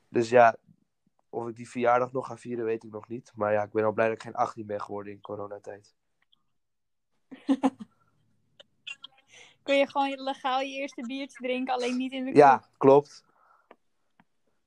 dus 0.10 0.30
ja, 0.30 0.56
of 1.30 1.48
ik 1.48 1.56
die 1.56 1.70
verjaardag 1.70 2.12
nog 2.12 2.28
ga 2.28 2.38
vieren, 2.38 2.66
weet 2.66 2.84
ik 2.84 2.92
nog 2.92 3.08
niet. 3.08 3.32
Maar 3.36 3.54
ja, 3.54 3.64
ik 3.64 3.72
ben 3.72 3.84
al 3.86 3.92
blij 3.92 4.08
dat 4.08 4.16
ik 4.16 4.22
geen 4.24 4.36
18 4.36 4.66
ben 4.66 4.82
geworden 4.82 5.14
in 5.14 5.22
coronatijd. 5.22 5.96
Kun 9.64 9.78
je 9.78 9.88
gewoon 9.90 10.22
legaal 10.24 10.60
je 10.62 10.74
eerste 10.76 11.02
biertje 11.02 11.44
drinken, 11.44 11.74
alleen 11.74 11.98
niet 11.98 12.12
in 12.12 12.26
de 12.26 12.36
Ja, 12.36 12.58
kroeg? 12.58 12.72
klopt. 12.78 13.26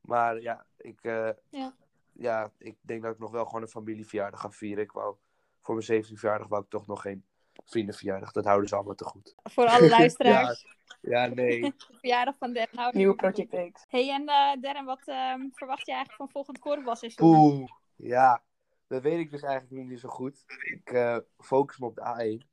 Maar 0.00 0.40
ja, 0.40 0.66
ik, 0.82 1.02
eh, 1.02 1.30
Ja. 1.48 1.74
ja, 2.12 2.52
ik 2.58 2.76
denk 2.80 3.02
dat 3.02 3.12
ik 3.12 3.18
nog 3.18 3.30
wel 3.30 3.44
gewoon 3.44 3.62
een 3.62 3.68
familieverjaardag 3.68 4.40
ga 4.40 4.50
vieren. 4.50 4.84
Ik 4.84 4.92
wou, 4.92 5.16
voor 5.60 5.74
mijn 5.74 5.86
17 5.86 6.18
verjaardag 6.18 6.48
wou 6.48 6.62
ik 6.62 6.70
toch 6.70 6.86
nog 6.86 7.02
geen 7.02 7.24
vriendenverjaardag. 7.64 8.32
Dat 8.32 8.44
houden 8.44 8.68
ze 8.68 8.74
allemaal 8.74 8.94
te 8.94 9.04
goed. 9.04 9.34
Voor 9.42 9.66
alle 9.66 9.88
luisteraars. 9.98 10.66
Ja, 11.00 11.26
nee. 11.26 11.60
De 11.60 11.74
verjaardag 12.00 12.36
van 12.36 12.52
Darren. 12.52 12.76
houden 12.76 13.00
Nieuwe. 13.00 13.14
Project 13.14 13.72
X. 13.72 13.84
Hey, 13.88 14.10
en 14.10 14.28
eh 14.28 14.60
Darren, 14.60 14.84
wat 14.84 15.02
ehm, 15.04 15.48
verwacht 15.52 15.86
je 15.86 15.92
eigenlijk 15.92 16.22
van 16.22 16.30
volgend 16.30 16.58
korfbalseizoen? 16.58 17.30
Poeh. 17.30 17.70
Ja, 17.96 18.42
dat 18.86 19.02
weet 19.02 19.18
ik 19.18 19.30
dus 19.30 19.42
eigenlijk 19.42 19.72
nog 19.72 19.86
niet 19.86 20.00
zo 20.00 20.08
goed. 20.08 20.44
Ik 20.62 20.90
eh, 20.90 21.18
focus 21.38 21.78
me 21.78 21.86
op 21.86 21.94
de 21.94 22.40
A1. 22.40 22.48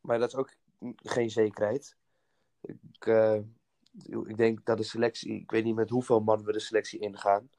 Maar 0.00 0.18
dat 0.18 0.28
is 0.28 0.36
ook 0.36 0.54
geen 0.96 1.30
zekerheid. 1.30 1.96
Ik, 2.60 3.06
eh, 3.06 3.38
ik 4.26 4.36
denk 4.36 4.64
dat 4.64 4.76
de 4.76 4.82
selectie... 4.82 5.40
Ik 5.40 5.50
weet 5.50 5.64
niet 5.64 5.74
met 5.74 5.90
hoeveel 5.90 6.20
man 6.20 6.44
we 6.44 6.52
de 6.52 6.60
selectie 6.60 7.00
ingaan. 7.00 7.50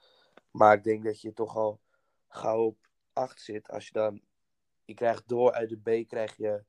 Maar 0.51 0.77
ik 0.77 0.83
denk 0.83 1.03
dat 1.03 1.21
je 1.21 1.33
toch 1.33 1.55
al 1.55 1.79
gauw 2.27 2.65
op 2.65 2.77
8 3.13 3.41
zit. 3.41 3.69
Als 3.69 3.85
je 3.85 3.93
dan... 3.93 4.21
Je 4.85 4.93
krijgt 4.93 5.27
door 5.27 5.51
uit 5.51 5.69
de 5.69 5.77
B, 6.03 6.07
krijg 6.07 6.37
je... 6.37 6.63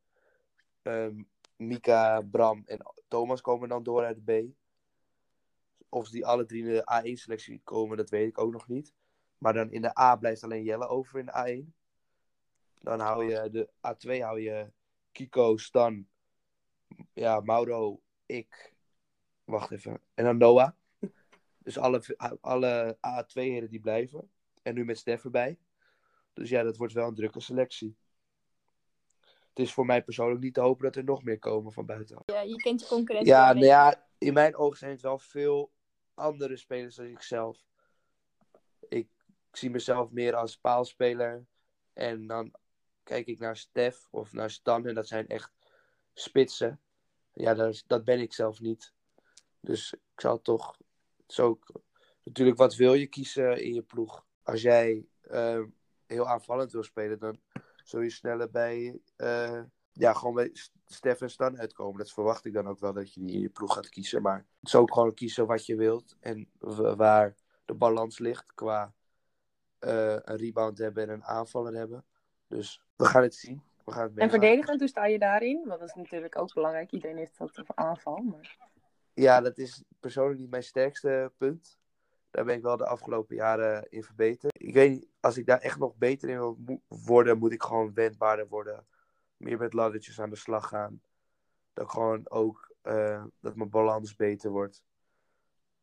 ehm, 0.82 1.22
Mika, 1.56 2.20
Bram 2.20 2.62
en 2.66 2.78
Thomas 3.08 3.40
komen 3.40 3.68
dan 3.68 3.82
door 3.82 4.04
uit 4.04 4.26
de 4.26 4.32
B. 4.32 4.54
Of 5.88 6.08
die 6.08 6.26
alle 6.26 6.46
drie 6.46 6.64
in 6.64 6.72
de 6.72 7.02
A1-selectie 7.02 7.60
komen, 7.64 7.96
dat 7.96 8.10
weet 8.10 8.28
ik 8.28 8.38
ook 8.38 8.52
nog 8.52 8.68
niet. 8.68 8.94
Maar 9.38 9.52
dan 9.52 9.70
in 9.70 9.82
de 9.82 9.98
A 9.98 10.16
blijft 10.16 10.42
alleen 10.42 10.62
Jelle 10.62 10.86
over 10.86 11.18
in 11.18 11.26
de 11.26 11.64
A1. 11.64 11.72
Dan 12.80 13.00
hou 13.00 13.24
je 13.24 13.50
de 13.50 13.68
A2 13.68 14.20
hou 14.20 14.40
je 14.40 14.72
Kiko, 15.12 15.56
Stan, 15.56 16.08
ja, 17.12 17.40
Mauro, 17.40 18.00
ik. 18.26 18.73
Wacht 19.44 19.70
even. 19.70 20.00
En 20.14 20.24
dan 20.24 20.36
Noah. 20.36 20.70
Dus 21.58 21.78
alle, 21.78 22.02
alle 22.40 22.96
A2-heren 22.96 23.70
die 23.70 23.80
blijven. 23.80 24.30
En 24.62 24.74
nu 24.74 24.84
met 24.84 24.98
Stef 24.98 25.24
erbij. 25.24 25.58
Dus 26.32 26.48
ja, 26.48 26.62
dat 26.62 26.76
wordt 26.76 26.92
wel 26.92 27.08
een 27.08 27.14
drukke 27.14 27.40
selectie. 27.40 27.96
Het 29.48 29.66
is 29.66 29.72
voor 29.72 29.86
mij 29.86 30.04
persoonlijk 30.04 30.40
niet 30.40 30.54
te 30.54 30.60
hopen 30.60 30.84
dat 30.84 30.96
er 30.96 31.04
nog 31.04 31.22
meer 31.22 31.38
komen 31.38 31.72
van 31.72 31.86
buitenaf. 31.86 32.22
Ja, 32.26 32.40
je 32.40 32.56
kent 32.56 32.80
je 32.80 32.86
concurrentie 32.86 33.32
Ja, 33.32 33.52
nou 33.52 33.64
ja, 33.64 34.06
in 34.18 34.32
mijn 34.32 34.56
ogen 34.56 34.78
zijn 34.78 34.90
het 34.90 35.00
wel 35.00 35.18
veel 35.18 35.72
andere 36.14 36.56
spelers 36.56 36.94
dan 36.94 37.06
ikzelf. 37.06 37.64
Ik 38.88 39.08
zie 39.52 39.70
mezelf 39.70 40.10
meer 40.10 40.34
als 40.34 40.58
paalspeler. 40.58 41.46
En 41.92 42.26
dan 42.26 42.52
kijk 43.02 43.26
ik 43.26 43.38
naar 43.38 43.56
Stef 43.56 44.08
of 44.10 44.32
naar 44.32 44.50
Stan. 44.50 44.86
En 44.86 44.94
dat 44.94 45.08
zijn 45.08 45.28
echt 45.28 45.52
spitsen. 46.14 46.80
Ja, 47.32 47.54
dat, 47.54 47.84
dat 47.86 48.04
ben 48.04 48.20
ik 48.20 48.32
zelf 48.32 48.60
niet. 48.60 48.93
Dus 49.64 49.92
ik 49.92 50.20
zal 50.20 50.40
toch... 50.40 50.76
Het 51.16 51.30
is 51.30 51.40
ook, 51.40 51.80
natuurlijk, 52.22 52.58
wat 52.58 52.74
wil 52.74 52.94
je 52.94 53.06
kiezen 53.06 53.62
in 53.62 53.74
je 53.74 53.82
ploeg? 53.82 54.24
Als 54.42 54.62
jij 54.62 55.06
eh, 55.20 55.62
heel 56.06 56.28
aanvallend 56.28 56.72
wil 56.72 56.82
spelen, 56.82 57.18
dan 57.18 57.40
zul 57.82 58.00
je 58.00 58.10
sneller 58.10 58.50
bij... 58.50 59.00
eh, 59.16 59.62
ja, 59.92 60.12
gewoon 60.12 60.34
bij 60.34 60.50
Stef 60.86 61.20
en 61.20 61.30
Stan 61.30 61.58
uitkomen. 61.58 61.98
Dat 61.98 62.12
verwacht 62.12 62.44
ik 62.44 62.52
dan 62.52 62.68
ook 62.68 62.78
wel 62.80 62.92
dat 62.92 63.14
je 63.14 63.20
die 63.20 63.32
in 63.32 63.40
je 63.40 63.48
ploeg 63.48 63.74
gaat 63.74 63.88
kiezen. 63.88 64.22
Maar 64.22 64.36
het 64.36 64.68
is 64.68 64.74
ook 64.74 64.92
gewoon 64.92 65.14
kiezen 65.14 65.46
wat 65.46 65.66
je 65.66 65.76
wilt. 65.76 66.16
En 66.20 66.50
waar 66.96 67.34
de 67.64 67.74
balans 67.74 68.18
ligt 68.18 68.54
qua 68.54 68.94
eh, 69.78 70.16
een 70.22 70.36
rebound 70.36 70.78
hebben 70.78 71.02
en 71.02 71.08
een 71.08 71.24
aanvaller 71.24 71.74
hebben. 71.74 72.04
Dus 72.46 72.82
we 72.96 73.04
gaan 73.04 73.22
het 73.22 73.34
zien. 73.34 73.62
We 73.84 73.92
gaan 73.92 74.02
het 74.02 74.18
En 74.18 74.30
verdedigend, 74.30 74.78
hoe 74.80 74.88
sta 74.88 75.06
je 75.06 75.18
daarin? 75.18 75.64
Want 75.66 75.80
dat 75.80 75.88
is 75.88 75.94
natuurlijk 75.94 76.38
ook 76.38 76.54
belangrijk. 76.54 76.92
Iedereen 76.92 77.16
heeft 77.16 77.38
het 77.38 77.60
over 77.60 77.74
aanval. 77.74 78.16
Maar... 78.16 78.56
Ja, 79.14 79.40
dat 79.40 79.58
is 79.58 79.84
persoonlijk 80.00 80.40
niet 80.40 80.50
mijn 80.50 80.62
sterkste 80.62 81.32
punt. 81.36 81.78
Daar 82.30 82.44
ben 82.44 82.56
ik 82.56 82.62
wel 82.62 82.76
de 82.76 82.86
afgelopen 82.86 83.36
jaren 83.36 83.90
in 83.90 84.02
verbeterd. 84.02 84.62
Ik 84.62 84.74
weet 84.74 84.90
niet, 84.90 85.08
als 85.20 85.36
ik 85.36 85.46
daar 85.46 85.58
echt 85.58 85.78
nog 85.78 85.96
beter 85.96 86.28
in 86.28 86.38
wil 86.38 86.58
worden, 86.88 87.38
moet 87.38 87.52
ik 87.52 87.62
gewoon 87.62 87.94
wendbaarder 87.94 88.48
worden. 88.48 88.86
Meer 89.36 89.58
met 89.58 89.72
laddertjes 89.72 90.20
aan 90.20 90.30
de 90.30 90.36
slag 90.36 90.68
gaan. 90.68 91.00
Dat 91.72 91.84
ik 91.84 91.90
gewoon 91.90 92.30
ook, 92.30 92.74
eh, 92.82 93.24
dat 93.40 93.56
mijn 93.56 93.70
balans 93.70 94.16
beter 94.16 94.50
wordt. 94.50 94.82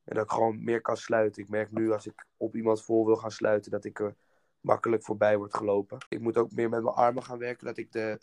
En 0.04 0.16
dat 0.16 0.24
ik 0.24 0.32
gewoon 0.32 0.64
meer 0.64 0.82
kan 0.82 0.98
sluiten. 0.98 1.44
Ik 1.44 1.50
merk 1.50 1.72
nu 1.72 1.92
als 1.92 2.08
ik 2.08 2.26
op 2.38 2.56
iemand 2.56 2.84
vol 2.84 3.06
wil 3.06 3.16
gaan 3.16 3.32
sluiten, 3.32 3.72
dat 3.72 3.86
ik 3.86 4.00
er 4.00 4.16
makkelijk 4.60 5.04
voorbij 5.04 5.38
word 5.38 5.56
gelopen. 5.56 5.98
Ik 6.10 6.20
moet 6.20 6.38
ook 6.38 6.52
meer 6.52 6.70
met 6.70 6.84
mijn 6.84 6.96
armen 6.96 7.24
gaan 7.24 7.38
werken, 7.38 7.66
dat 7.66 7.78
ik 7.78 7.92
de 7.92 8.20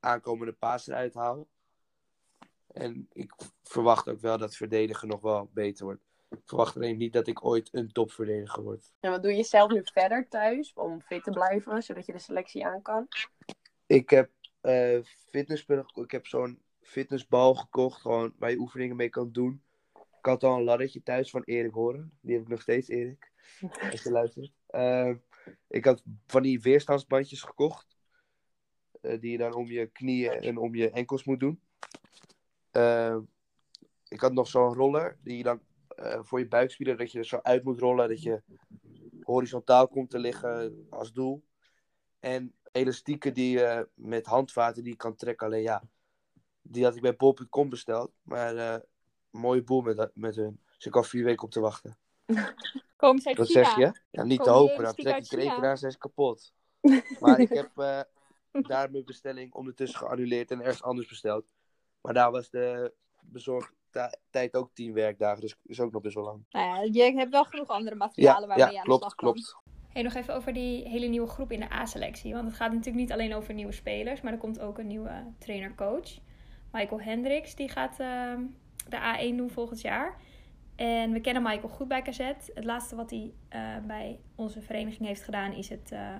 aankomende 0.00 0.52
paas 0.52 0.86
eruit 0.86 1.14
haal. 1.14 1.48
En 2.72 3.08
ik 3.12 3.32
verwacht 3.62 4.08
ook 4.08 4.20
wel 4.20 4.38
dat 4.38 4.56
verdedigen 4.56 5.08
nog 5.08 5.20
wel 5.20 5.50
beter 5.52 5.84
wordt. 5.84 6.02
Ik 6.30 6.42
verwacht 6.44 6.76
alleen 6.76 6.96
niet 6.96 7.12
dat 7.12 7.26
ik 7.26 7.44
ooit 7.44 7.68
een 7.72 7.92
topverdediger 7.92 8.62
word. 8.62 8.92
En 9.00 9.10
wat 9.10 9.22
doe 9.22 9.32
je 9.32 9.42
zelf 9.44 9.70
nu 9.72 9.80
verder 9.92 10.28
thuis 10.28 10.72
om 10.74 11.00
fit 11.02 11.24
te 11.24 11.30
blijven, 11.30 11.82
zodat 11.82 12.06
je 12.06 12.12
de 12.12 12.18
selectie 12.18 12.66
aan 12.66 12.82
kan? 12.82 13.08
Ik 13.86 14.10
heb 14.10 14.30
eh 14.60 14.98
fitnesspullen 15.02 15.84
geko- 15.84 16.02
Ik 16.02 16.10
heb 16.10 16.26
zo'n 16.26 16.62
fitnessbal 16.80 17.54
gekocht, 17.54 18.00
gewoon 18.00 18.34
waar 18.38 18.50
je 18.50 18.58
oefeningen 18.58 18.96
mee 18.96 19.08
kan 19.08 19.32
doen. 19.32 19.62
Ik 19.94 20.26
had 20.26 20.44
al 20.44 20.56
een 20.56 20.64
laddertje 20.64 21.02
thuis 21.02 21.30
van 21.30 21.42
Erik 21.44 21.72
Horen. 21.72 22.18
Die 22.20 22.32
heb 22.34 22.42
ik 22.42 22.48
nog 22.48 22.60
steeds, 22.60 22.88
Erik. 22.88 23.30
Als 23.90 24.02
je 24.02 24.10
luistert. 24.10 24.52
Eh, 24.66 25.14
ik 25.68 25.84
had 25.84 26.02
van 26.26 26.42
die 26.42 26.60
weerstandsbandjes 26.60 27.42
gekocht. 27.42 27.98
eh, 29.00 29.20
die 29.20 29.30
je 29.30 29.38
dan 29.38 29.54
om 29.54 29.66
je 29.66 29.86
knieën 29.86 30.32
en 30.32 30.56
om 30.58 30.74
je 30.74 30.90
enkels 30.90 31.24
moet 31.24 31.40
doen. 31.40 31.60
Eh, 32.70 33.16
ik 34.08 34.20
had 34.20 34.32
nog 34.32 34.48
zo'n 34.48 34.74
roller 34.74 35.18
die 35.22 35.36
je 35.36 35.42
dan 35.42 35.60
eh, 35.88 36.18
voor 36.22 36.38
je 36.38 36.48
buikspieren, 36.48 36.98
dat 36.98 37.12
je 37.12 37.18
er 37.18 37.24
zo 37.24 37.38
uit 37.42 37.64
moet 37.64 37.78
rollen, 37.78 38.08
dat 38.08 38.22
je 38.22 38.42
horizontaal 39.22 39.88
komt 39.88 40.10
te 40.10 40.18
liggen 40.18 40.86
als 40.90 41.12
doel. 41.12 41.44
En 42.20 42.54
elastieken 42.72 43.34
die 43.34 43.58
je 43.58 43.88
met 43.94 44.26
handvaten 44.26 44.82
die 44.82 44.92
je 44.92 44.98
kan 44.98 45.16
trekken. 45.16 45.46
Alleen 45.46 45.62
ja, 45.62 45.82
die 46.62 46.84
had 46.84 46.96
ik 46.96 47.02
bij 47.02 47.16
bol.com 47.16 47.68
besteld. 47.68 48.12
Maar 48.22 48.56
eh, 48.56 48.80
mooie 49.30 49.62
boel 49.62 49.80
met, 49.80 50.10
met 50.14 50.36
hun. 50.36 50.60
Dus 50.76 50.86
ik 50.86 50.96
al 50.96 51.02
vier 51.02 51.24
weken 51.24 51.44
op 51.44 51.50
te 51.50 51.60
wachten. 51.60 51.98
Komen 52.96 53.22
ze 53.22 53.28
uit 53.28 53.36
Wat 53.36 53.46
China? 53.46 53.64
zeg 53.64 53.76
je? 53.76 54.00
Ja, 54.10 54.24
niet 54.24 54.42
te 54.42 54.50
Komen 54.50 54.68
hopen. 54.68 54.84
Dan 54.84 54.94
trek 54.94 55.16
ik 55.16 55.32
er 55.32 55.38
keer 55.38 55.66
aan, 55.68 55.78
zijn 55.78 55.92
ze 55.92 55.98
kapot. 55.98 56.52
Maar 57.20 57.40
ik 57.40 57.48
heb 57.48 57.78
eh, 57.78 58.00
daar 58.50 58.90
mijn 58.90 59.04
bestelling 59.04 59.52
ondertussen 59.54 59.98
geannuleerd 59.98 60.50
en 60.50 60.60
ergens 60.60 60.82
anders 60.82 61.08
besteld. 61.08 61.52
Maar 62.00 62.14
daar 62.14 62.30
was 62.30 62.50
de 62.50 62.92
bezorgtijd 63.20 64.54
ook 64.54 64.70
tien 64.74 64.92
werkdagen. 64.92 65.40
Dus 65.40 65.56
is 65.62 65.80
ook 65.80 65.92
nog 65.92 66.02
best 66.02 66.14
wel 66.14 66.24
lang. 66.24 66.44
Nou 66.50 66.66
ja, 66.66 67.04
je 67.08 67.16
hebt 67.16 67.30
wel 67.30 67.44
genoeg 67.44 67.68
andere 67.68 67.96
materialen 67.96 68.40
Ja, 68.40 68.46
waarmee 68.46 68.64
ja 68.66 68.72
je 68.72 68.78
aan 68.78 68.84
klopt, 68.84 69.02
de 69.02 69.10
slag 69.10 69.14
kan. 69.14 69.32
klopt. 69.32 69.56
Hey, 69.88 70.02
nog 70.02 70.14
even 70.14 70.34
over 70.34 70.52
die 70.52 70.88
hele 70.88 71.06
nieuwe 71.06 71.28
groep 71.28 71.52
in 71.52 71.60
de 71.60 71.72
A-selectie. 71.72 72.32
Want 72.32 72.46
het 72.46 72.54
gaat 72.54 72.70
natuurlijk 72.70 72.96
niet 72.96 73.12
alleen 73.12 73.34
over 73.34 73.54
nieuwe 73.54 73.72
spelers, 73.72 74.20
maar 74.20 74.32
er 74.32 74.38
komt 74.38 74.60
ook 74.60 74.78
een 74.78 74.86
nieuwe 74.86 75.24
trainer-coach. 75.38 76.18
Michael 76.72 77.00
Hendricks, 77.00 77.54
die 77.54 77.68
gaat 77.68 78.00
ehm, 78.00 78.42
de 78.88 79.32
A1 79.32 79.36
doen 79.36 79.50
volgend 79.50 79.80
jaar. 79.80 80.16
En 80.76 81.12
we 81.12 81.20
kennen 81.20 81.42
Michael 81.42 81.68
goed 81.68 81.88
bij 81.88 82.02
KZ. 82.02 82.18
Het 82.54 82.64
laatste 82.64 82.96
wat 82.96 83.10
hij 83.10 83.32
eh, 83.48 83.76
bij 83.86 84.20
onze 84.34 84.60
vereniging 84.60 85.06
heeft 85.08 85.22
gedaan 85.22 85.52
is 85.52 85.68
het 85.68 85.92
eh, 85.92 86.14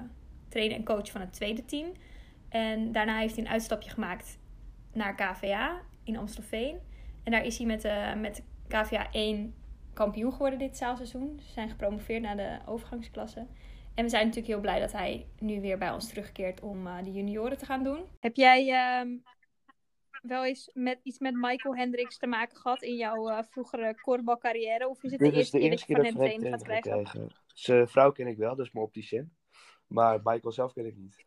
trainen 0.49 0.77
en 0.77 0.85
coachen 0.85 1.07
van 1.13 1.21
het 1.21 1.33
tweede 1.33 1.65
team. 1.65 1.93
En 2.49 2.93
daarna 2.93 3.19
heeft 3.19 3.37
hij 3.37 3.45
een 3.45 3.51
uitstapje 3.51 3.91
gemaakt 3.91 4.39
naar 4.93 5.15
KVA 5.15 5.81
in 6.05 6.17
Amstelveen. 6.17 6.79
En 7.25 7.33
daar 7.33 7.45
is 7.45 7.59
hij 7.59 7.67
met, 7.67 7.83
de, 7.83 8.15
met 8.17 8.43
KVA 8.69 9.13
1 9.13 9.55
kampioen 9.95 10.33
geworden 10.33 10.59
dit 10.59 10.77
zaalseizoen. 10.77 11.41
Ze 11.43 11.53
zijn 11.53 11.69
gepromoveerd 11.69 12.23
naar 12.23 12.37
de 12.37 12.59
overgangsklasse. 12.67 13.47
En 13.95 14.05
we 14.05 14.11
zijn 14.11 14.23
natuurlijk 14.27 14.53
heel 14.53 14.61
blij 14.61 14.81
dat 14.81 14.93
hij 14.93 15.27
nu 15.39 15.61
weer 15.61 15.79
bij 15.79 15.91
ons 15.91 16.09
terugkeert 16.09 16.61
om 16.61 16.87
uh, 16.87 17.03
de 17.03 17.13
junioren 17.13 17.59
te 17.59 17.65
gaan 17.65 17.83
doen. 17.83 18.05
Heb 18.21 18.37
jij 18.37 18.67
uh, 19.05 19.19
wel 20.23 20.45
eens 20.45 20.71
met, 20.75 21.01
iets 21.03 21.19
met 21.19 21.35
Michael 21.35 21.77
Hendricks 21.77 22.19
te 22.19 22.27
maken 22.27 22.57
gehad 22.57 22.83
in 22.83 22.97
jouw 22.97 23.31
uh, 23.31 23.39
vroegere 23.49 24.01
korfbalcarrière? 24.01 24.89
Of 24.89 25.03
is 25.03 25.11
het 25.11 25.21
Dit 25.21 25.33
de 25.33 25.39
is 25.39 25.53
eerste 25.53 25.57
de 25.57 25.63
keer 25.63 25.71
dat 25.71 25.87
je 25.87 25.95
van 25.95 26.05
hem 26.05 26.15
training 26.15 26.51
gaat 26.51 26.63
krijgen? 26.63 26.91
krijgen. 26.91 27.37
Zijn 27.55 27.89
vrouw 27.89 28.13
ken 28.13 28.27
ik 28.27 28.37
wel, 28.37 28.55
dus 28.55 28.73
mijn 28.73 28.85
opticien. 28.85 29.33
Maar 29.87 30.21
Michael 30.23 30.53
zelf 30.53 30.73
ken 30.73 30.87
ik 30.87 30.97
niet. 30.97 31.25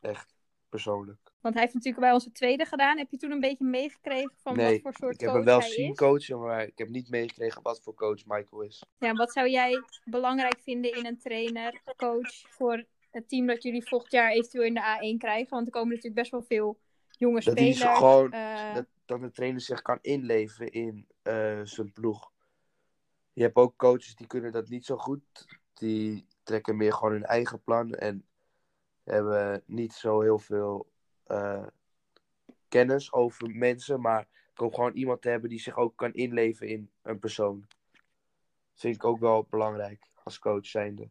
Echt, 0.00 0.34
persoonlijk. 0.68 1.27
Want 1.40 1.54
hij 1.54 1.62
heeft 1.62 1.74
natuurlijk 1.74 2.04
bij 2.04 2.12
onze 2.12 2.32
tweede 2.32 2.64
gedaan. 2.64 2.98
Heb 2.98 3.10
je 3.10 3.16
toen 3.16 3.30
een 3.30 3.40
beetje 3.40 3.64
meegekregen 3.64 4.32
van 4.36 4.56
wat 4.56 4.80
voor 4.82 4.92
soort 4.94 5.14
ik 5.14 5.20
heb 5.20 5.28
coach 5.28 5.36
hem 5.36 5.44
wel 5.44 5.58
hij 5.60 5.68
zien 5.70 5.90
is? 5.90 5.96
coachen, 5.96 6.40
maar 6.40 6.62
ik 6.62 6.78
heb 6.78 6.88
niet 6.88 7.10
meegekregen 7.10 7.62
wat 7.62 7.80
voor 7.82 7.94
coach 7.94 8.26
Michael 8.26 8.62
is. 8.62 8.82
Ja, 8.98 9.12
wat 9.12 9.32
zou 9.32 9.48
jij 9.48 9.82
belangrijk 10.04 10.58
vinden 10.60 10.92
in 10.96 11.06
een 11.06 11.18
trainer, 11.18 11.80
coach, 11.96 12.30
voor 12.48 12.84
het 13.10 13.28
team 13.28 13.46
dat 13.46 13.62
jullie 13.62 13.88
volgend 13.88 14.12
jaar 14.12 14.30
eventueel 14.30 14.64
in 14.64 14.74
de 14.74 15.14
A1 15.14 15.18
krijgen? 15.18 15.50
Want 15.50 15.66
er 15.66 15.72
komen 15.72 15.88
natuurlijk 15.88 16.14
best 16.14 16.30
wel 16.30 16.42
veel 16.42 16.78
jonge 17.10 17.40
Dat 17.40 17.58
hij 17.58 17.72
spelers. 17.72 17.98
gewoon- 17.98 18.32
eh, 18.32 18.74
dat, 18.74 18.86
dat 19.04 19.20
de 19.20 19.30
trainer 19.30 19.60
zich 19.60 19.82
kan 19.82 19.98
inleven 20.00 20.70
in 20.72 21.06
eh, 21.22 21.60
zijn 21.62 21.92
ploeg. 21.92 22.30
Je 23.32 23.42
hebt 23.42 23.56
ook 23.56 23.76
coaches 23.76 24.14
die 24.14 24.26
kunnen 24.26 24.52
dat 24.52 24.68
niet 24.68 24.84
zo 24.84 24.96
goed. 24.96 25.20
Die 25.74 26.26
trekken 26.42 26.76
meer 26.76 26.92
gewoon 26.92 27.12
hun 27.12 27.24
eigen 27.24 27.62
plan 27.62 27.92
en 27.94 28.26
hebben 29.04 29.62
niet 29.66 29.92
zo 29.92 30.20
heel 30.20 30.38
veel 30.38 30.86
eh, 31.28 31.66
kennis 32.68 33.12
over 33.12 33.50
mensen. 33.50 34.00
Maar 34.00 34.20
ik 34.52 34.58
hoop 34.58 34.74
gewoon 34.74 34.92
iemand 34.92 35.22
te 35.22 35.28
hebben 35.28 35.50
die 35.50 35.60
zich 35.60 35.76
ook 35.76 35.96
kan 35.96 36.12
inleven 36.12 36.68
in 36.68 36.90
een 37.02 37.18
persoon. 37.18 37.66
Dat 38.72 38.80
vind 38.80 38.94
ik 38.94 39.04
ook 39.04 39.18
wel 39.20 39.46
belangrijk 39.50 40.06
als 40.22 40.38
coach 40.38 40.66
zijnde. 40.66 41.10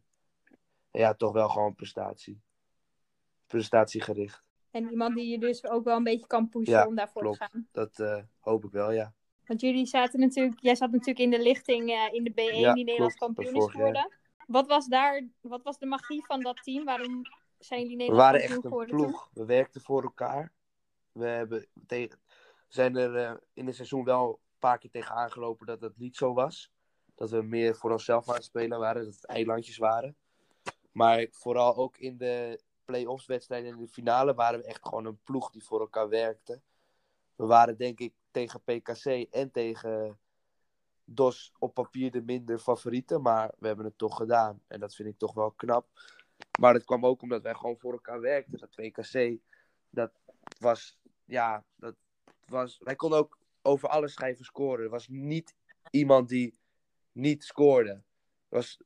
En 0.90 1.00
ja, 1.00 1.14
toch 1.14 1.32
wel 1.32 1.48
gewoon 1.48 1.74
prestatie. 1.74 2.40
Prestatiegericht. 3.46 4.42
En 4.70 4.90
iemand 4.90 5.14
die 5.14 5.30
je 5.30 5.38
dus 5.38 5.66
ook 5.66 5.84
wel 5.84 5.96
een 5.96 6.04
beetje 6.04 6.26
kan 6.26 6.48
pushen 6.48 6.72
Ja, 6.72 6.86
om 6.86 6.94
daarvoor 6.94 7.22
klopt. 7.22 7.38
te 7.38 7.48
gaan. 7.50 7.68
Dat 7.72 7.98
eh, 7.98 8.22
hoop 8.38 8.64
ik 8.64 8.70
wel, 8.70 8.92
ja. 8.92 9.12
Want 9.46 9.60
jullie 9.60 9.86
zaten 9.86 10.20
natuurlijk, 10.20 10.60
jij 10.60 10.74
zat 10.74 10.90
natuurlijk 10.90 11.18
in 11.18 11.30
de 11.30 11.42
lichting 11.42 11.90
eh, 11.90 12.12
in 12.12 12.24
de 12.24 12.30
B1 12.30 12.58
Ja, 12.58 12.74
die 12.74 12.84
Nederlands 12.84 13.14
kampioen 13.14 13.54
is 13.54 13.70
geworden. 13.70 14.12
Wat 14.46 14.66
was 14.66 14.86
daar, 14.86 15.28
wat 15.40 15.62
was 15.62 15.78
de 15.78 15.86
magie 15.86 16.24
van 16.24 16.40
dat 16.40 16.62
team? 16.62 16.84
Waarom 16.84 17.22
zijn 17.58 17.86
jullie 17.86 18.10
We 18.10 18.16
waren 18.16 18.40
echt 18.40 18.64
een 18.64 18.86
ploeg. 18.86 19.30
We 19.32 19.44
werkten 19.44 19.80
voor 19.80 20.02
elkaar. 20.02 20.52
We 21.12 21.26
hebben 21.26 21.66
tegen, 21.86 22.20
zijn 22.68 22.96
er 22.96 23.16
eh, 23.16 23.34
in 23.52 23.66
het 23.66 23.74
seizoen 23.74 24.04
wel 24.04 24.28
een 24.28 24.58
paar 24.58 24.78
keer 24.78 24.90
tegen 24.90 25.14
aangelopen 25.14 25.66
dat 25.66 25.80
het 25.80 25.98
niet 25.98 26.16
zo 26.16 26.32
was. 26.32 26.72
Dat 27.14 27.30
we 27.30 27.42
meer 27.42 27.76
voor 27.76 27.90
onszelf 27.90 28.28
aan 28.28 28.34
het 28.34 28.44
spelen 28.44 28.78
waren, 28.78 29.04
dat 29.04 29.14
het 29.14 29.26
eilandjes 29.26 29.76
waren. 29.76 30.16
Maar 30.92 31.26
vooral 31.30 31.76
ook 31.76 31.96
in 31.96 32.16
de 32.16 32.60
play-offs 32.84 33.26
wedstrijden 33.26 33.70
en 33.70 33.76
in 33.78 33.84
de 33.84 33.90
finale 33.90 34.34
waren 34.34 34.58
we 34.58 34.66
echt 34.66 34.86
gewoon 34.86 35.04
een 35.04 35.22
ploeg 35.24 35.50
die 35.50 35.64
voor 35.64 35.80
elkaar 35.80 36.08
werkte. 36.08 36.60
We 37.36 37.46
waren 37.46 37.76
denk 37.76 38.00
ik 38.00 38.14
tegen 38.30 38.60
PKC 38.60 39.04
en 39.30 39.50
tegen 39.50 40.18
DOS 41.04 41.52
op 41.58 41.74
papier 41.74 42.10
de 42.10 42.22
minder 42.22 42.58
favorieten, 42.58 43.22
maar 43.22 43.54
we 43.58 43.66
hebben 43.66 43.84
het 43.84 43.98
toch 43.98 44.16
gedaan. 44.16 44.62
En 44.66 44.80
dat 44.80 44.94
vind 44.94 45.08
ik 45.08 45.18
toch 45.18 45.34
wel 45.34 45.50
knap. 45.50 45.86
Maar 46.60 46.72
dat 46.72 46.84
kwam 46.84 47.06
ook 47.06 47.22
omdat 47.22 47.42
wij 47.42 47.54
gewoon 47.54 47.78
voor 47.78 47.92
elkaar 47.92 48.20
werkten. 48.20 48.58
Dat 48.58 48.70
PKC, 48.70 49.38
dat 49.90 50.12
was, 50.58 50.98
ja, 51.24 51.64
dat 51.76 51.96
was, 52.46 52.78
wij 52.78 52.96
konden 52.96 53.18
ook 53.18 53.38
over 53.62 53.88
alle 53.88 54.08
schijven 54.08 54.44
scoren. 54.44 54.84
Er 54.84 54.90
was 54.90 55.08
niet 55.08 55.54
iemand 55.90 56.28
die 56.28 56.58
niet 57.12 57.44
scoorde. 57.44 58.02
Was, 58.48 58.80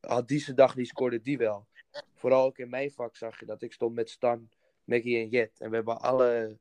had 0.00 0.28
die 0.28 0.40
zijn 0.40 0.56
dag 0.56 0.76
niet 0.76 0.88
scoorde, 0.88 1.22
die 1.22 1.38
wel. 1.38 1.66
Vooral 2.14 2.44
ook 2.44 2.58
in 2.58 2.68
mijn 2.68 2.90
vak 2.90 3.16
zag 3.16 3.40
je 3.40 3.46
dat 3.46 3.62
ik 3.62 3.72
stond 3.72 3.94
met 3.94 4.10
Stan, 4.10 4.48
Maggie 4.84 5.18
en 5.18 5.28
Jet. 5.28 5.60
En 5.60 5.70
we 5.70 5.76
hebben 5.76 6.00
alle 6.00 6.58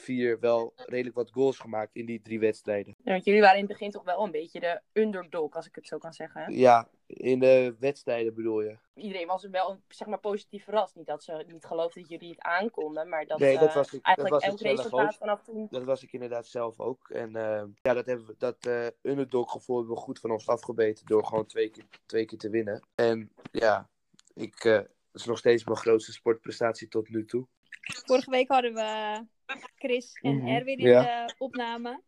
vier 0.00 0.40
wel 0.40 0.72
redelijk 0.76 1.16
wat 1.16 1.30
goals 1.30 1.58
gemaakt 1.58 1.94
in 1.94 2.06
die 2.06 2.20
drie 2.22 2.40
wedstrijden. 2.40 2.94
Ja, 3.04 3.12
want 3.12 3.24
jullie 3.24 3.40
waren 3.40 3.56
in 3.58 3.64
het 3.64 3.72
begin 3.72 3.90
toch 3.90 4.04
wel 4.04 4.24
een 4.24 4.30
beetje 4.30 4.60
de 4.60 4.80
underdog, 4.92 5.54
als 5.54 5.66
ik 5.66 5.74
het 5.74 5.86
zo 5.86 5.98
kan 5.98 6.12
zeggen. 6.12 6.40
Hè? 6.40 6.46
Ja, 6.50 6.88
in 7.06 7.38
de 7.38 7.76
wedstrijden 7.78 8.34
bedoel 8.34 8.60
je. 8.62 8.78
Iedereen 8.94 9.26
was 9.26 9.44
wel 9.50 9.80
zeg 9.88 10.08
maar, 10.08 10.18
positief 10.20 10.64
verrast. 10.64 10.94
Niet 10.94 11.06
dat 11.06 11.22
ze 11.24 11.44
niet 11.46 11.64
geloofden 11.64 12.02
dat 12.02 12.10
jullie 12.10 12.28
het 12.30 12.40
aankonden, 12.40 13.08
maar 13.08 13.26
dat, 13.26 13.38
Nee, 13.38 13.58
dat 13.58 13.68
eh, 13.68 13.74
was 13.74 13.86
ik- 13.86 13.92
dat 13.92 14.02
eigenlijk 14.02 14.34
was 14.34 14.52
elk 14.52 14.60
resultaat 14.60 15.08
ook. 15.08 15.14
vanaf 15.18 15.42
toen... 15.42 15.66
Dat 15.70 15.84
was 15.84 16.02
ik 16.02 16.12
inderdaad 16.12 16.46
zelf 16.46 16.80
ook. 16.80 17.08
En 17.10 17.36
eh, 17.36 17.62
ja, 17.82 17.92
dat, 17.94 18.06
hebben 18.06 18.26
we, 18.26 18.34
dat 18.38 18.66
eh 18.66 18.86
underdog 19.02 19.50
gevoel 19.50 19.76
hebben 19.76 19.94
we 19.94 20.00
goed 20.00 20.18
van 20.20 20.30
ons 20.30 20.48
afgebeten 20.48 21.06
door 21.06 21.24
gewoon 21.24 21.46
twee 21.46 21.70
keer, 21.70 21.84
twee 22.06 22.24
keer 22.24 22.38
te 22.38 22.50
winnen. 22.50 22.86
En 22.94 23.32
ja, 23.52 23.88
ik, 24.34 24.64
eh, 24.64 24.72
dat 24.72 24.88
is 25.20 25.24
nog 25.24 25.38
steeds 25.38 25.64
mijn 25.64 25.76
grootste 25.76 26.12
sportprestatie 26.12 26.88
tot 26.88 27.08
nu 27.08 27.24
toe. 27.24 27.46
Vorige 28.06 28.30
week 28.30 28.48
hadden 28.48 28.74
we 28.74 29.20
Chris 29.76 30.12
en 30.22 30.36
Mhm, 30.36 30.46
Erwin 30.46 30.78
in 30.78 30.86
ja. 30.86 31.26
de 31.26 31.34
opname. 31.38 32.02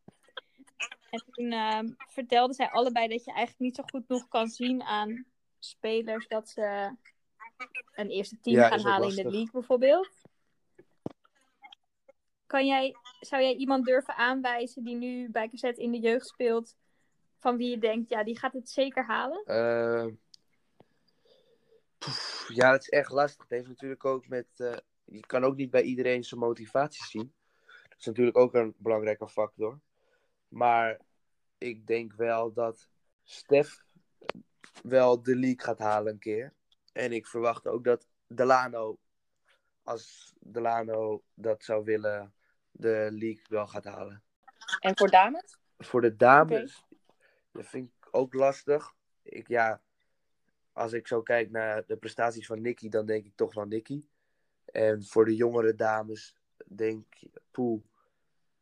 En 1.11 1.25
toen 1.31 1.53
ehm, 1.53 1.89
vertelden 1.97 2.55
zij 2.55 2.71
allebei 2.71 3.09
dat 3.09 3.25
je 3.25 3.31
eigenlijk 3.33 3.61
niet 3.61 3.77
zo 3.77 3.83
goed 3.83 4.09
nog 4.09 4.29
kan 4.29 4.49
zien 4.49 4.83
aan 4.83 5.25
spelers 5.59 6.29
dat 6.29 6.49
ze 6.49 6.97
een 7.95 8.11
eerste 8.11 8.41
team 8.41 8.57
Ja, 8.57 8.69
gaan 8.69 8.81
halen 8.81 9.09
in 9.09 9.15
de 9.15 9.23
league 9.31 9.51
bijvoorbeeld. 9.53 10.09
Kan 12.47 12.67
jij, 12.67 12.95
zou 13.21 13.43
jij 13.43 13.55
iemand 13.55 13.85
durven 13.85 14.15
aanwijzen 14.17 14.85
die 14.85 14.97
nu 14.97 15.31
bij 15.31 15.49
KZ 15.49 15.63
in 15.63 15.91
de 15.93 15.99
jeugd 16.01 16.27
speelt, 16.27 16.77
van 17.39 17.57
wie 17.57 17.71
je 17.71 17.79
denkt, 17.79 18.09
ja, 18.09 18.25
die 18.25 18.39
gaat 18.39 18.53
het 18.53 18.71
zeker 18.71 19.05
halen? 19.05 19.45
Eh, 19.45 20.07
poef, 21.99 22.49
ja, 22.55 22.73
het 22.73 22.81
is 22.83 22.89
echt 22.89 23.11
lastig. 23.11 23.43
Het 23.43 23.51
heeft 23.51 23.69
natuurlijk 23.69 24.05
ook 24.05 24.29
met. 24.29 24.47
eh, 24.57 24.77
je 25.05 25.21
kan 25.21 25.45
ook 25.45 25.57
niet 25.57 25.71
bij 25.71 25.83
iedereen 25.83 26.25
zijn 26.25 26.41
motivatie 26.41 27.05
zien. 27.05 27.35
Dat 27.89 27.99
is 27.99 28.07
natuurlijk 28.07 28.37
ook 28.37 28.55
een 28.55 28.75
belangrijke 28.77 29.29
factor. 29.29 29.81
Maar 30.49 31.01
ik 31.59 31.87
denk 31.87 32.13
wel 32.13 32.53
dat 32.53 32.89
Stef 33.23 33.85
wel 34.83 35.23
de 35.23 35.37
league 35.37 35.61
gaat 35.65 35.79
halen 35.79 36.13
een 36.13 36.19
keer. 36.19 36.55
En 36.93 37.13
ik 37.13 37.27
verwacht 37.27 37.67
ook 37.67 37.85
dat 37.85 38.09
Delano, 38.27 38.99
als 39.83 40.35
Delano 40.41 41.23
dat 41.35 41.65
zou 41.65 41.85
willen, 41.85 42.35
de 42.71 43.09
league 43.11 43.45
wel 43.49 43.67
gaat 43.67 43.85
halen. 43.85 44.23
En 44.81 44.97
voor 44.97 45.11
dames? 45.11 45.59
Voor 45.79 46.01
de 46.01 46.17
dames, 46.17 46.85
dat 47.53 47.67
vind 47.67 47.89
ik 47.89 48.09
ook 48.11 48.35
lastig. 48.35 48.95
Ik, 49.23 49.49
ja, 49.49 49.83
als 50.73 50.93
ik 50.93 51.07
zo 51.07 51.23
kijk 51.23 51.51
naar 51.51 51.87
de 51.87 51.97
prestaties 51.97 52.47
van 52.47 52.61
Nicky, 52.61 52.89
dan 52.89 53.07
denk 53.07 53.25
ik 53.25 53.37
toch 53.37 53.55
wel 53.55 53.67
Nicky. 53.67 54.05
En 54.73 55.05
voor 55.05 55.25
de 55.25 55.37
jongere 55.37 55.75
dames 55.75 56.35
denk 56.67 57.07
ik, 57.21 57.41
poeh, 57.51 57.83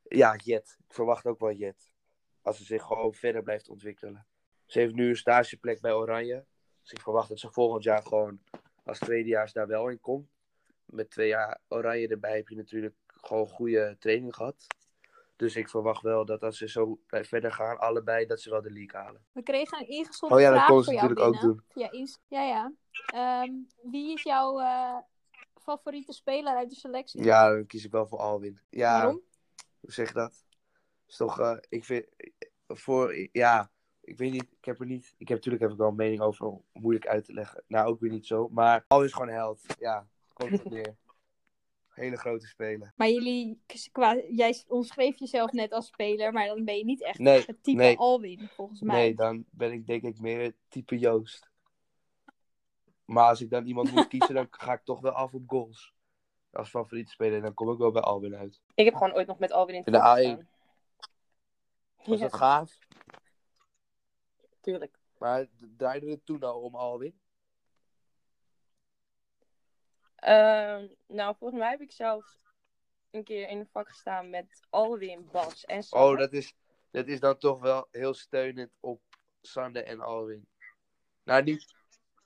ja, 0.02 0.36
Jet. 0.36 0.76
Ik 0.88 0.94
verwacht 0.94 1.26
ook 1.26 1.40
wel 1.40 1.52
Jet. 1.52 1.92
Als 2.42 2.56
ze 2.56 2.64
zich 2.64 2.82
gewoon 2.82 3.14
verder 3.14 3.42
blijft 3.42 3.68
ontwikkelen. 3.68 4.26
Ze 4.66 4.78
heeft 4.78 4.94
nu 4.94 5.08
een 5.08 5.16
stageplek 5.16 5.80
bij 5.80 5.92
Oranje. 5.92 6.44
Dus 6.82 6.92
ik 6.92 7.00
verwacht 7.00 7.28
dat 7.28 7.38
ze 7.38 7.50
volgend 7.50 7.84
jaar 7.84 8.02
gewoon 8.02 8.40
als 8.84 8.98
tweedejaars 8.98 9.52
daar 9.52 9.66
wel 9.66 9.88
in 9.88 10.00
komt. 10.00 10.28
Met 10.84 11.10
twee 11.10 11.28
jaar 11.28 11.60
Oranje 11.68 12.08
erbij 12.08 12.36
heb 12.36 12.48
je 12.48 12.56
natuurlijk 12.56 12.94
gewoon 13.06 13.48
goede 13.48 13.96
training 13.98 14.34
gehad. 14.34 14.66
Dus 15.36 15.56
ik 15.56 15.68
verwacht 15.68 16.02
wel 16.02 16.24
dat 16.24 16.42
als 16.42 16.58
ze 16.58 16.68
zo 16.68 17.00
verder 17.08 17.52
gaan, 17.52 17.78
allebei, 17.78 18.26
dat 18.26 18.40
ze 18.40 18.50
wel 18.50 18.62
de 18.62 18.70
league 18.70 19.00
halen. 19.00 19.24
We 19.32 19.42
kregen 19.42 19.78
een 19.78 19.88
ingezonden 19.88 20.38
Oh 20.38 20.44
ja, 20.44 20.50
dat 20.50 20.58
vraag 20.58 20.68
kon 20.68 20.76
voor 20.76 20.84
ze 20.84 20.92
jou 20.92 21.08
natuurlijk 21.08 21.34
ook 21.34 21.40
doen. 21.40 21.64
Ja, 22.28 22.42
ja. 22.42 22.72
Ehm, 23.06 23.52
wie 23.82 24.12
is 24.12 24.22
jouw 24.22 24.60
eh, 24.60 24.96
favoriete 25.62 26.12
speler 26.12 26.56
uit 26.56 26.70
de 26.70 26.76
selectie? 26.76 27.24
Ja, 27.24 27.48
dan 27.48 27.66
kies 27.66 27.84
ik 27.84 27.90
wel 27.90 28.06
voor 28.06 28.18
Alwin. 28.18 28.60
Ja, 28.70 28.92
Waarom? 28.92 29.20
hoe 29.80 29.92
zeg 29.92 30.08
je 30.08 30.14
dat? 30.14 30.44
Is 31.06 31.16
toch, 31.16 31.40
eh, 31.40 31.56
ik 31.68 31.84
vind, 31.84 32.06
voor, 32.66 33.28
ja, 33.32 33.70
ik 34.00 34.18
weet 34.18 34.32
niet, 34.32 34.46
ik 34.58 34.64
heb 34.64 34.80
er 34.80 34.86
niet, 34.86 35.14
ik 35.18 35.28
heb 35.28 35.36
natuurlijk 35.36 35.62
heb 35.62 35.72
ik 35.72 35.78
wel 35.78 35.88
een 35.88 35.94
mening 35.94 36.20
over, 36.20 36.60
moeilijk 36.72 37.06
uit 37.06 37.24
te 37.24 37.32
leggen. 37.32 37.64
Nou, 37.66 37.88
ook 37.88 38.00
weer 38.00 38.10
niet 38.10 38.26
zo, 38.26 38.48
maar 38.48 38.84
Alwin 38.88 39.06
is 39.06 39.12
gewoon 39.12 39.28
held. 39.28 39.60
Ja, 39.78 40.08
komt 40.32 40.50
het 40.50 40.70
neer. 40.70 40.96
Hele 41.90 42.16
grote 42.16 42.46
speler. 42.46 42.92
Maar 42.96 43.08
jullie, 43.08 43.62
qua, 43.92 44.22
jij 44.28 44.64
omschreef 44.66 45.18
jezelf 45.18 45.52
net 45.52 45.72
als 45.72 45.86
speler, 45.86 46.32
maar 46.32 46.46
dan 46.46 46.64
ben 46.64 46.76
je 46.76 46.84
niet 46.84 47.02
echt 47.02 47.18
Nee, 47.18 47.44
het 47.46 47.62
type 47.62 47.82
nee. 47.82 47.96
Alwin, 47.96 48.48
volgens 48.54 48.80
mij. 48.80 48.96
Nee, 48.96 49.14
dan 49.14 49.44
ben 49.50 49.72
ik 49.72 49.86
denk 49.86 50.02
ik 50.02 50.20
meer 50.20 50.40
het 50.40 50.54
type 50.68 50.98
Joost. 50.98 51.49
Maar 53.10 53.28
als 53.28 53.40
ik 53.40 53.50
dan 53.50 53.66
iemand 53.66 53.90
moet 53.92 54.08
kiezen, 54.08 54.34
dan 54.34 54.46
ga 54.50 54.72
ik 54.72 54.84
toch 54.84 55.00
wel 55.00 55.12
af 55.12 55.34
op 55.34 55.42
goals. 55.46 55.94
Als 56.52 56.68
favoriete 56.68 57.10
speler, 57.10 57.36
en 57.36 57.42
dan 57.42 57.54
kom 57.54 57.70
ik 57.72 57.78
wel 57.78 57.90
bij 57.90 58.02
Alwin 58.02 58.34
uit. 58.36 58.60
Ik 58.74 58.84
heb 58.84 58.94
gewoon 58.94 59.14
ooit 59.14 59.26
nog 59.26 59.38
met 59.38 59.52
Alwin 59.52 59.74
in 59.74 59.80
het 59.84 59.86
In 59.86 59.92
de 59.92 59.98
veld 60.00 60.18
A1. 60.18 60.20
gestaan. 60.20 60.48
Was 62.04 62.18
Ja, 62.18 62.24
dat 62.28 62.34
gaaf? 62.34 62.78
tuurlijk. 64.60 64.98
Maar 65.18 65.46
draaide 65.76 66.10
het 66.10 66.26
toen 66.26 66.42
al 66.42 66.60
om 66.60 66.74
Alwin? 66.74 67.20
Ehm, 70.16 70.86
nou, 71.06 71.36
volgens 71.38 71.60
mij 71.60 71.70
heb 71.70 71.80
ik 71.80 71.92
zelf 71.92 72.38
een 73.10 73.24
keer 73.24 73.48
in 73.48 73.58
een 73.58 73.68
vak 73.72 73.88
gestaan 73.88 74.30
met 74.30 74.60
Alwin, 74.70 75.28
Bas 75.32 75.64
en 75.64 75.82
Sanne. 75.82 76.06
Oh, 76.12 76.18
dat 76.18 76.32
is, 76.32 76.54
dat 76.90 77.06
is 77.06 77.20
dan 77.20 77.38
toch 77.38 77.60
wel 77.60 77.88
heel 77.90 78.14
steunend 78.14 78.70
op 78.80 79.00
Sander 79.40 79.84
en 79.84 80.00
Alwin. 80.00 80.46
Nou, 81.24 81.42
niet... 81.42 81.78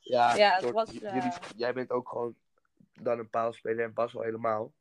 Ja, 0.05 0.35
Ja, 0.37 0.51
het 0.53 0.62
soort- 0.62 0.75
was, 0.75 0.90
j- 0.90 1.05
eh, 1.05 1.14
jullie, 1.14 1.33
jij 1.57 1.73
bent 1.73 1.90
ook 1.90 2.09
gewoon 2.09 2.37
dan 2.93 3.19
een 3.19 3.31
paalspeler 3.31 3.85
en 3.85 3.93
Bas 3.95 4.12
wel 4.12 4.23
helemaal. 4.23 4.73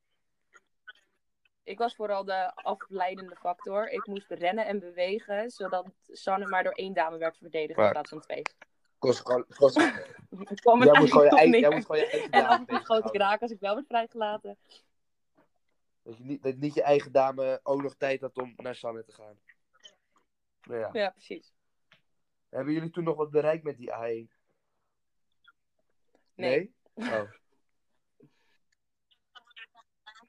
Ik 1.64 1.78
was 1.78 1.96
vooral 1.96 2.26
de 2.26 2.56
afleidende 2.56 3.36
factor. 3.36 3.90
Ik 3.90 4.08
moest 4.08 4.32
rennen 4.32 4.66
en 4.66 4.80
bewegen, 4.80 5.50
zodat 5.50 5.88
Sanne 6.08 6.48
maar 6.48 6.64
door 6.64 6.72
één 6.74 6.94
dame 6.94 7.18
werd 7.18 7.38
verdedigd 7.38 7.78
Maar- 7.78 7.86
in 7.86 7.92
plaats 7.92 8.10
van 8.10 8.20
twee. 8.22 8.42
Kost 9.00 9.20
gewoon, 9.20 9.46
kost, 9.56 9.76
jij, 9.80 9.90
moet 10.30 11.12
gewoon 11.12 11.24
je 11.24 11.30
eigen, 11.30 11.60
jij 11.60 11.70
moet 11.70 11.86
gewoon 11.86 11.98
je 12.02 12.10
eigen 12.10 12.32
En 12.32 12.42
dame 12.42 12.48
af 12.54 12.60
en 12.60 12.66
toe 12.66 12.80
schoot 12.80 12.98
ik 12.98 13.04
bezighouden. 13.04 13.22
raak 13.22 13.42
als 13.42 13.52
ik 13.52 13.60
wel 13.60 13.74
werd 13.76 13.88
vrijgelaten. 13.88 14.58
Dat, 16.04 16.18
je 16.18 16.24
niet, 16.24 16.44
dat 16.44 16.56
niet 16.56 16.74
je 16.74 16.84
eigen 16.84 17.12
dame 17.12 17.60
ook 17.64 17.82
nog 17.82 17.96
tijd 17.96 18.22
had 18.22 18.38
om 18.38 18.54
naar 18.56 18.76
Sanne 18.76 19.04
te 19.04 19.12
gaan. 19.12 19.40
Nou 20.64 20.80
ja. 20.80 20.90
Ja, 20.94 21.10
precies. 21.10 21.54
Hebben 22.50 22.74
jullie 22.74 22.90
toen 22.90 23.04
nog 23.04 23.16
wat 23.16 23.32
bereikt 23.32 23.64
met 23.64 23.78
die 23.78 23.92
A1? 23.92 24.42
Nee. 26.36 26.76
Oh. 26.94 27.06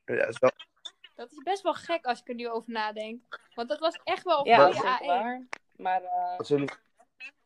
Ja, 0.06 0.16
dat 0.16 0.28
is 0.28 0.38
wel... 0.38 0.50
Dat 1.14 1.32
is 1.32 1.42
best 1.42 1.62
wel 1.62 1.74
gek 1.74 2.04
als 2.04 2.20
ik 2.20 2.28
er 2.28 2.34
nu 2.34 2.48
over 2.48 2.72
nadenk. 2.72 3.40
Want 3.54 3.68
dat 3.68 3.78
was 3.78 4.00
echt 4.04 4.24
wel 4.24 4.38
een 4.38 4.44
Ja, 4.44 4.56
dat 4.56 4.74
goede 4.74 4.88
is 4.90 5.00
A1. 5.00 5.06
waar. 5.06 5.46
Maar 5.76 6.02
eh, 6.02 6.40
zullen 6.40 6.68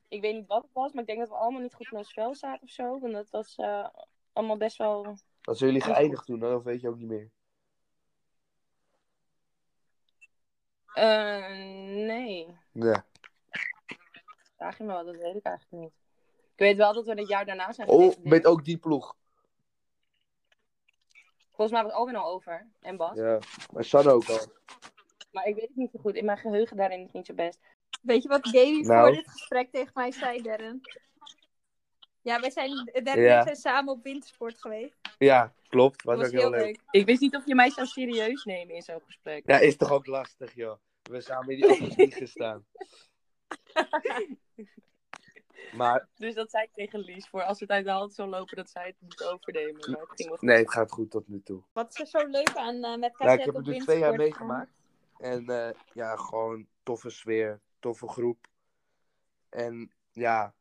ik 0.09 0.21
weet 0.21 0.35
niet 0.35 0.47
wat 0.47 0.63
het 0.63 0.73
was, 0.73 0.93
maar 0.93 1.01
ik 1.01 1.09
denk 1.09 1.19
dat 1.19 1.29
we 1.29 1.35
allemaal 1.35 1.61
niet 1.61 1.75
goed 1.75 1.91
in 1.91 1.97
ons 1.97 2.13
vel 2.13 2.35
zaten 2.35 2.63
of 2.63 2.71
zo. 2.71 2.99
Want 3.01 3.13
dat 3.13 3.31
was 3.31 3.57
eh, 3.57 3.89
allemaal 4.33 4.57
best 4.57 4.77
wel... 4.77 5.17
wat 5.43 5.59
zijn 5.59 5.73
jullie 5.73 5.87
geëindigd 5.87 6.27
toen? 6.27 6.55
Of 6.55 6.63
weet 6.63 6.81
je 6.81 6.89
ook 6.89 6.99
niet 6.99 7.09
meer? 7.09 7.31
Eh, 10.93 11.49
nee. 12.07 12.57
Ja. 12.73 13.05
Vraag 14.57 14.79
je 14.79 14.85
me 14.85 14.93
wel, 14.93 15.05
dat 15.05 15.17
weet 15.17 15.37
ik 15.37 15.45
eigenlijk 15.45 15.83
niet. 15.83 16.08
Ik 16.59 16.65
weet 16.65 16.77
wel 16.77 16.93
dat 16.95 17.05
we 17.07 17.13
het 17.15 17.29
jaar 17.29 17.45
daarna 17.47 17.73
zijn 17.73 17.89
Oh, 17.89 18.15
met 18.23 18.47
ook 18.47 18.65
die 18.65 18.77
ploeg. 18.79 19.17
Volgens 21.49 21.71
mij 21.71 21.83
was 21.83 21.93
Alwin 21.93 22.17
al 22.17 22.33
over. 22.33 22.67
En 22.81 22.97
Bas. 22.97 23.17
Ja, 23.17 23.39
maar 23.73 23.85
Sanne 23.85 24.11
ook 24.13 24.29
al. 24.29 24.39
Maar 25.31 25.47
ik 25.47 25.55
weet 25.55 25.65
het 25.69 25.77
niet 25.77 25.91
zo 25.91 25.99
goed. 25.99 26.15
In 26.15 26.25
mijn 26.25 26.39
geheugen 26.39 26.77
daarin 26.77 26.99
is 26.99 27.05
het 27.05 27.13
niet 27.15 27.27
zo 27.27 27.35
best. 27.35 27.59
Weet 28.03 28.23
je 28.23 28.29
wat 28.29 28.49
Gaby 28.49 28.81
Nou. 28.81 29.07
voor 29.07 29.17
dit 29.17 29.29
gesprek 29.31 29.71
tegen 29.71 29.91
mij 29.95 30.11
zei, 30.13 30.43
Darren? 30.43 30.81
Ja, 32.23 32.41
wij 32.41 32.51
zijn, 32.51 32.91
Darren 33.03 33.23
Ja. 33.25 33.33
en 33.35 33.39
ik 33.39 33.43
zijn 33.45 33.57
samen 33.75 33.93
op 33.93 34.03
wintersport 34.03 34.61
geweest. 34.61 34.97
Ja, 35.19 35.53
klopt. 35.69 36.03
Was, 36.03 36.15
Dat 36.15 36.25
was 36.25 36.35
ook 36.35 36.41
heel 36.41 36.53
heel 36.53 36.61
leuk. 36.67 36.77
leuk. 36.77 36.81
Ik 36.91 37.07
wist 37.07 37.21
niet 37.21 37.37
of 37.37 37.47
je 37.47 37.55
mij 37.55 37.71
zou 37.71 37.87
serieus 37.87 38.45
nemen 38.45 38.75
in 38.75 38.83
zo'n 38.83 39.03
gesprek. 39.05 39.43
Ja, 39.47 39.59
is 39.59 39.77
toch 39.77 39.91
ook 39.93 40.07
lastig, 40.07 40.55
joh. 40.55 40.73
We 40.77 40.79
hebben 41.03 41.23
samen 41.23 41.49
in 41.49 41.57
die 41.61 41.69
auto's 41.69 41.97
niet 41.97 42.15
gestaan. 42.15 42.67
Maar 45.73 46.09
Dus 46.17 46.35
dat 46.35 46.51
zei 46.51 46.65
ik 46.65 46.73
tegen 46.73 47.01
Lies. 47.01 47.29
Voor 47.29 47.43
als 47.43 47.61
het 47.61 47.71
uit 47.71 47.85
de 47.85 47.91
hand 47.91 48.15
zou 48.15 48.29
lopen, 48.29 48.57
dat 48.57 48.71
zij 48.71 48.87
het 48.87 48.97
moet 49.01 49.25
overnemen. 49.25 49.91
Maar 49.91 50.01
het 50.01 50.13
ging 50.15 50.29
wel 50.29 50.39
goed. 50.39 50.49
nee, 50.49 50.57
het 50.59 50.71
gaat 50.71 50.93
goed 50.93 51.11
tot 51.11 51.29
nu 51.29 51.43
toe. 51.43 51.63
Wat 51.73 51.91
is 51.91 52.01
er 52.01 52.21
zo 52.21 52.27
leuk 52.27 52.55
aan 52.55 52.85
eh, 52.85 52.97
met 52.97 53.01
Ja, 53.01 53.11
cassette 53.11 53.39
ik 53.39 53.45
heb 53.45 53.55
het 53.55 53.67
nu 53.67 53.79
twee 53.79 53.99
jaar 53.99 54.15
meegemaakt. 54.15 54.71
En 55.19 55.49
eh, 55.49 55.71
ja, 55.93 56.17
gewoon 56.17 56.67
toffe 56.83 57.11
sfeer, 57.11 57.61
toffe 57.79 58.09
groep. 58.09 58.47
En 59.49 59.93
ja, 60.13 60.55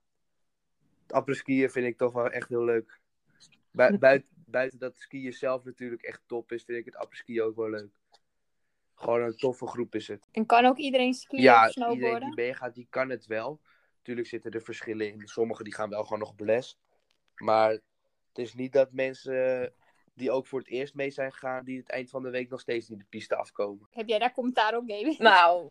het 1.02 1.13
apres-skiën 1.13 1.70
vind 1.70 1.86
ik 1.86 1.98
toch 1.98 2.13
wel 2.13 2.30
echt 2.30 2.50
heel 2.50 2.63
leuk. 2.63 3.00
Bui- 3.72 3.98
buiten, 4.08 4.30
buiten 4.46 4.80
dat 4.80 4.98
skiën 4.98 5.34
zelf 5.34 5.63
natuurlijk 5.63 6.02
echt 6.02 6.22
top 6.26 6.52
is, 6.52 6.63
vind 6.63 6.78
ik 6.78 6.86
het 6.86 6.96
apres-skiën 6.96 7.41
ook 7.41 7.56
wel 7.56 7.70
leuk. 7.70 8.00
Gewoon 8.96 9.22
een 9.22 9.38
toffe 9.38 9.67
groep 9.67 9.96
is 9.96 10.08
het. 10.08 10.28
En 10.32 10.46
kan 10.46 10.65
ook 10.65 10.78
iedereen 10.78 11.13
skiën 11.13 11.41
ja, 11.41 11.67
of 11.67 11.76
iedereen 11.76 11.96
snowboarden? 11.96 12.30
die 12.30 12.46
meegaat, 12.46 12.76
die 12.76 12.88
kan 12.89 13.10
het 13.10 13.26
wel. 13.26 13.60
Natuurlijk 14.08 14.43
zitten 14.43 14.60
er 14.60 14.65
verschillen 14.65 15.12
in. 15.12 15.28
Sommigen 15.28 15.63
die 15.63 15.74
gaan 15.74 15.89
wel 15.89 16.04
gewoon 16.04 16.20
nog 16.20 16.30
op 16.30 16.39
les. 16.39 16.80
Maar 17.36 17.70
het 17.70 17.82
is 18.34 18.54
niet 18.54 18.74
dat 18.74 18.91
mensen 18.91 19.74
die 20.13 20.32
ook 20.32 20.48
voor 20.48 20.60
het 20.60 20.67
eerst 20.67 20.93
mee 20.93 21.10
zijn 21.10 21.32
gegaan, 21.32 21.65
die 21.65 21.78
het 21.78 21.89
eind 21.89 22.10
van 22.10 22.24
de 22.24 22.30
week 22.30 22.50
nog 22.50 22.60
steeds 22.60 22.89
niet 22.89 23.00
de 23.00 23.06
piste 23.10 23.36
afkomen. 23.36 23.88
Heb 23.91 24.08
jij 24.08 24.20
daar 24.20 24.34
commentaar 24.34 24.78
op, 24.78 24.84
Gaby? 24.88 25.15
Nou, 25.24 25.70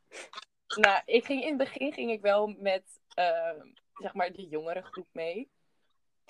nou 0.80 1.02
ik 1.04 1.24
ging, 1.24 1.42
in 1.42 1.48
het 1.48 1.56
begin 1.56 1.92
ging 1.92 2.10
ik 2.10 2.20
wel 2.20 2.46
met 2.46 3.00
eh, 3.14 3.62
zeg 3.94 4.14
maar 4.14 4.32
de 4.32 4.48
jongere 4.48 4.82
groep 4.82 5.08
mee. 5.12 5.50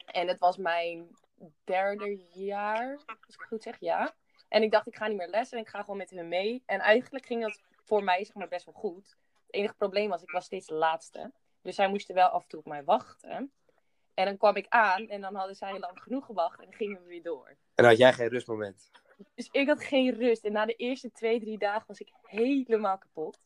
En 0.06 0.28
het 0.28 0.38
was 0.38 0.56
mijn 0.56 1.16
derde 1.64 2.20
jaar, 2.32 2.92
als 3.06 3.34
ik 3.34 3.40
het 3.40 3.46
goed 3.46 3.62
zeg, 3.62 3.80
ja. 3.80 4.14
En 4.48 4.62
ik 4.62 4.70
dacht, 4.70 4.86
ik 4.86 4.96
ga 4.96 5.06
niet 5.06 5.16
meer 5.16 5.28
les 5.28 5.50
en 5.50 5.58
ik 5.58 5.68
ga 5.68 5.80
gewoon 5.80 5.96
met 5.96 6.10
hun 6.10 6.28
mee. 6.28 6.62
En 6.66 6.80
eigenlijk 6.80 7.26
ging 7.26 7.42
dat 7.42 7.62
voor 7.84 8.04
mij 8.04 8.24
zeg 8.24 8.34
maar, 8.34 8.48
best 8.48 8.64
wel 8.64 8.74
goed. 8.74 9.16
Het 9.46 9.54
enige 9.54 9.74
probleem 9.74 10.08
was, 10.08 10.22
ik 10.22 10.30
was 10.30 10.44
steeds 10.44 10.66
de 10.66 10.74
laatste. 10.74 11.32
Dus 11.62 11.74
zij 11.74 11.88
moesten 11.88 12.14
wel 12.14 12.28
af 12.28 12.42
en 12.42 12.48
toe 12.48 12.58
op 12.58 12.66
mij 12.66 12.84
wachten. 12.84 13.52
En 14.14 14.24
dan 14.24 14.36
kwam 14.36 14.56
ik 14.56 14.66
aan 14.68 15.08
en 15.08 15.20
dan 15.20 15.34
hadden 15.34 15.56
zij 15.56 15.78
lang 15.78 16.02
genoeg 16.02 16.26
gewacht 16.26 16.58
en 16.58 16.64
dan 16.64 16.74
gingen 16.74 17.02
we 17.02 17.08
weer 17.08 17.22
door. 17.22 17.56
En 17.74 17.84
had 17.84 17.96
jij 17.96 18.12
geen 18.12 18.28
rustmoment. 18.28 18.90
Dus 19.34 19.48
ik 19.50 19.66
had 19.66 19.84
geen 19.84 20.14
rust. 20.14 20.44
En 20.44 20.52
na 20.52 20.66
de 20.66 20.74
eerste 20.74 21.12
twee, 21.12 21.40
drie 21.40 21.58
dagen 21.58 21.84
was 21.86 22.00
ik 22.00 22.12
helemaal 22.22 22.98
kapot. 22.98 23.38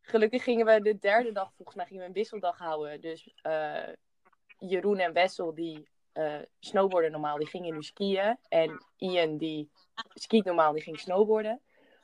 Gelukkig 0.00 0.42
gingen 0.42 0.66
we 0.66 0.82
de 0.82 0.98
derde 0.98 1.32
dag, 1.32 1.52
volgens 1.54 1.76
mij, 1.76 1.86
gingen 1.86 2.02
we 2.02 2.08
een 2.08 2.14
wisseldag 2.14 2.58
houden. 2.58 3.00
Dus 3.00 3.34
eh, 3.42 3.88
Jeroen 4.58 4.98
en 4.98 5.12
Wessel, 5.12 5.54
die 5.54 5.90
eh 6.12 6.40
snowboarden 6.58 7.10
normaal, 7.10 7.38
die 7.38 7.46
gingen 7.46 7.74
nu 7.74 7.82
skiën. 7.82 8.38
En 8.48 8.84
Ian, 8.96 9.36
die 9.36 9.70
skiet 10.14 10.44
normaal, 10.44 10.72
die 10.72 10.82
ging 10.82 10.98
snowboarden. 10.98 11.60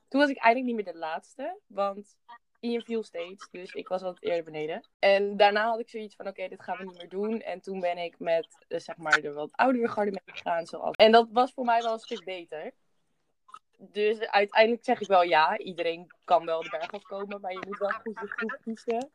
Toen 0.09 0.21
was 0.21 0.31
ik 0.31 0.37
eigenlijk 0.37 0.77
niet 0.77 0.85
meer 0.85 0.95
de 0.95 1.01
laatste, 1.01 1.61
want 1.67 2.17
Ian 2.61 2.83
viel 2.83 3.03
steeds. 3.03 3.49
Dus 3.51 3.73
ik 3.73 3.89
was 3.89 4.03
wat 4.03 4.23
eerder 4.23 4.45
beneden. 4.45 4.89
En 4.99 5.37
daarna 5.37 5.69
had 5.69 5.81
ik 5.81 5.89
zoiets 5.89 6.17
van, 6.17 6.27
oké, 6.27 6.49
dit 6.49 6.63
gaan 6.63 6.77
we 6.79 6.85
niet 6.85 6.97
meer 6.97 7.09
doen. 7.09 7.41
En 7.41 7.61
toen 7.61 7.81
ben 7.81 7.99
ik 7.99 8.19
met, 8.19 8.65
eh, 8.69 8.79
zeg 8.79 8.97
maar, 8.97 9.21
de 9.21 9.33
wat 9.33 9.49
oudere 9.53 9.89
garde 9.89 10.21
meegegaan. 10.25 10.67
Zoals... 10.67 10.97
En 10.97 11.13
dat 11.13 11.29
was 11.33 11.53
voor 11.53 11.65
mij 11.65 11.83
wel 11.83 11.93
een 11.93 11.99
stuk 11.99 12.25
beter. 12.25 12.73
Dus 13.79 14.21
uiteindelijk 14.21 14.85
zeg 14.85 15.01
ik 15.01 15.07
wel 15.07 15.23
ja, 15.23 15.59
iedereen 15.59 16.13
kan 16.25 16.45
wel 16.45 16.63
de 16.63 16.69
berg 16.69 16.93
afkomen, 16.93 17.41
maar 17.41 17.53
je 17.53 17.63
moet 17.67 17.79
wel 17.79 17.91
goed 17.91 18.19
je 18.21 18.27
groep 18.27 18.59
kiezen. 18.63 19.11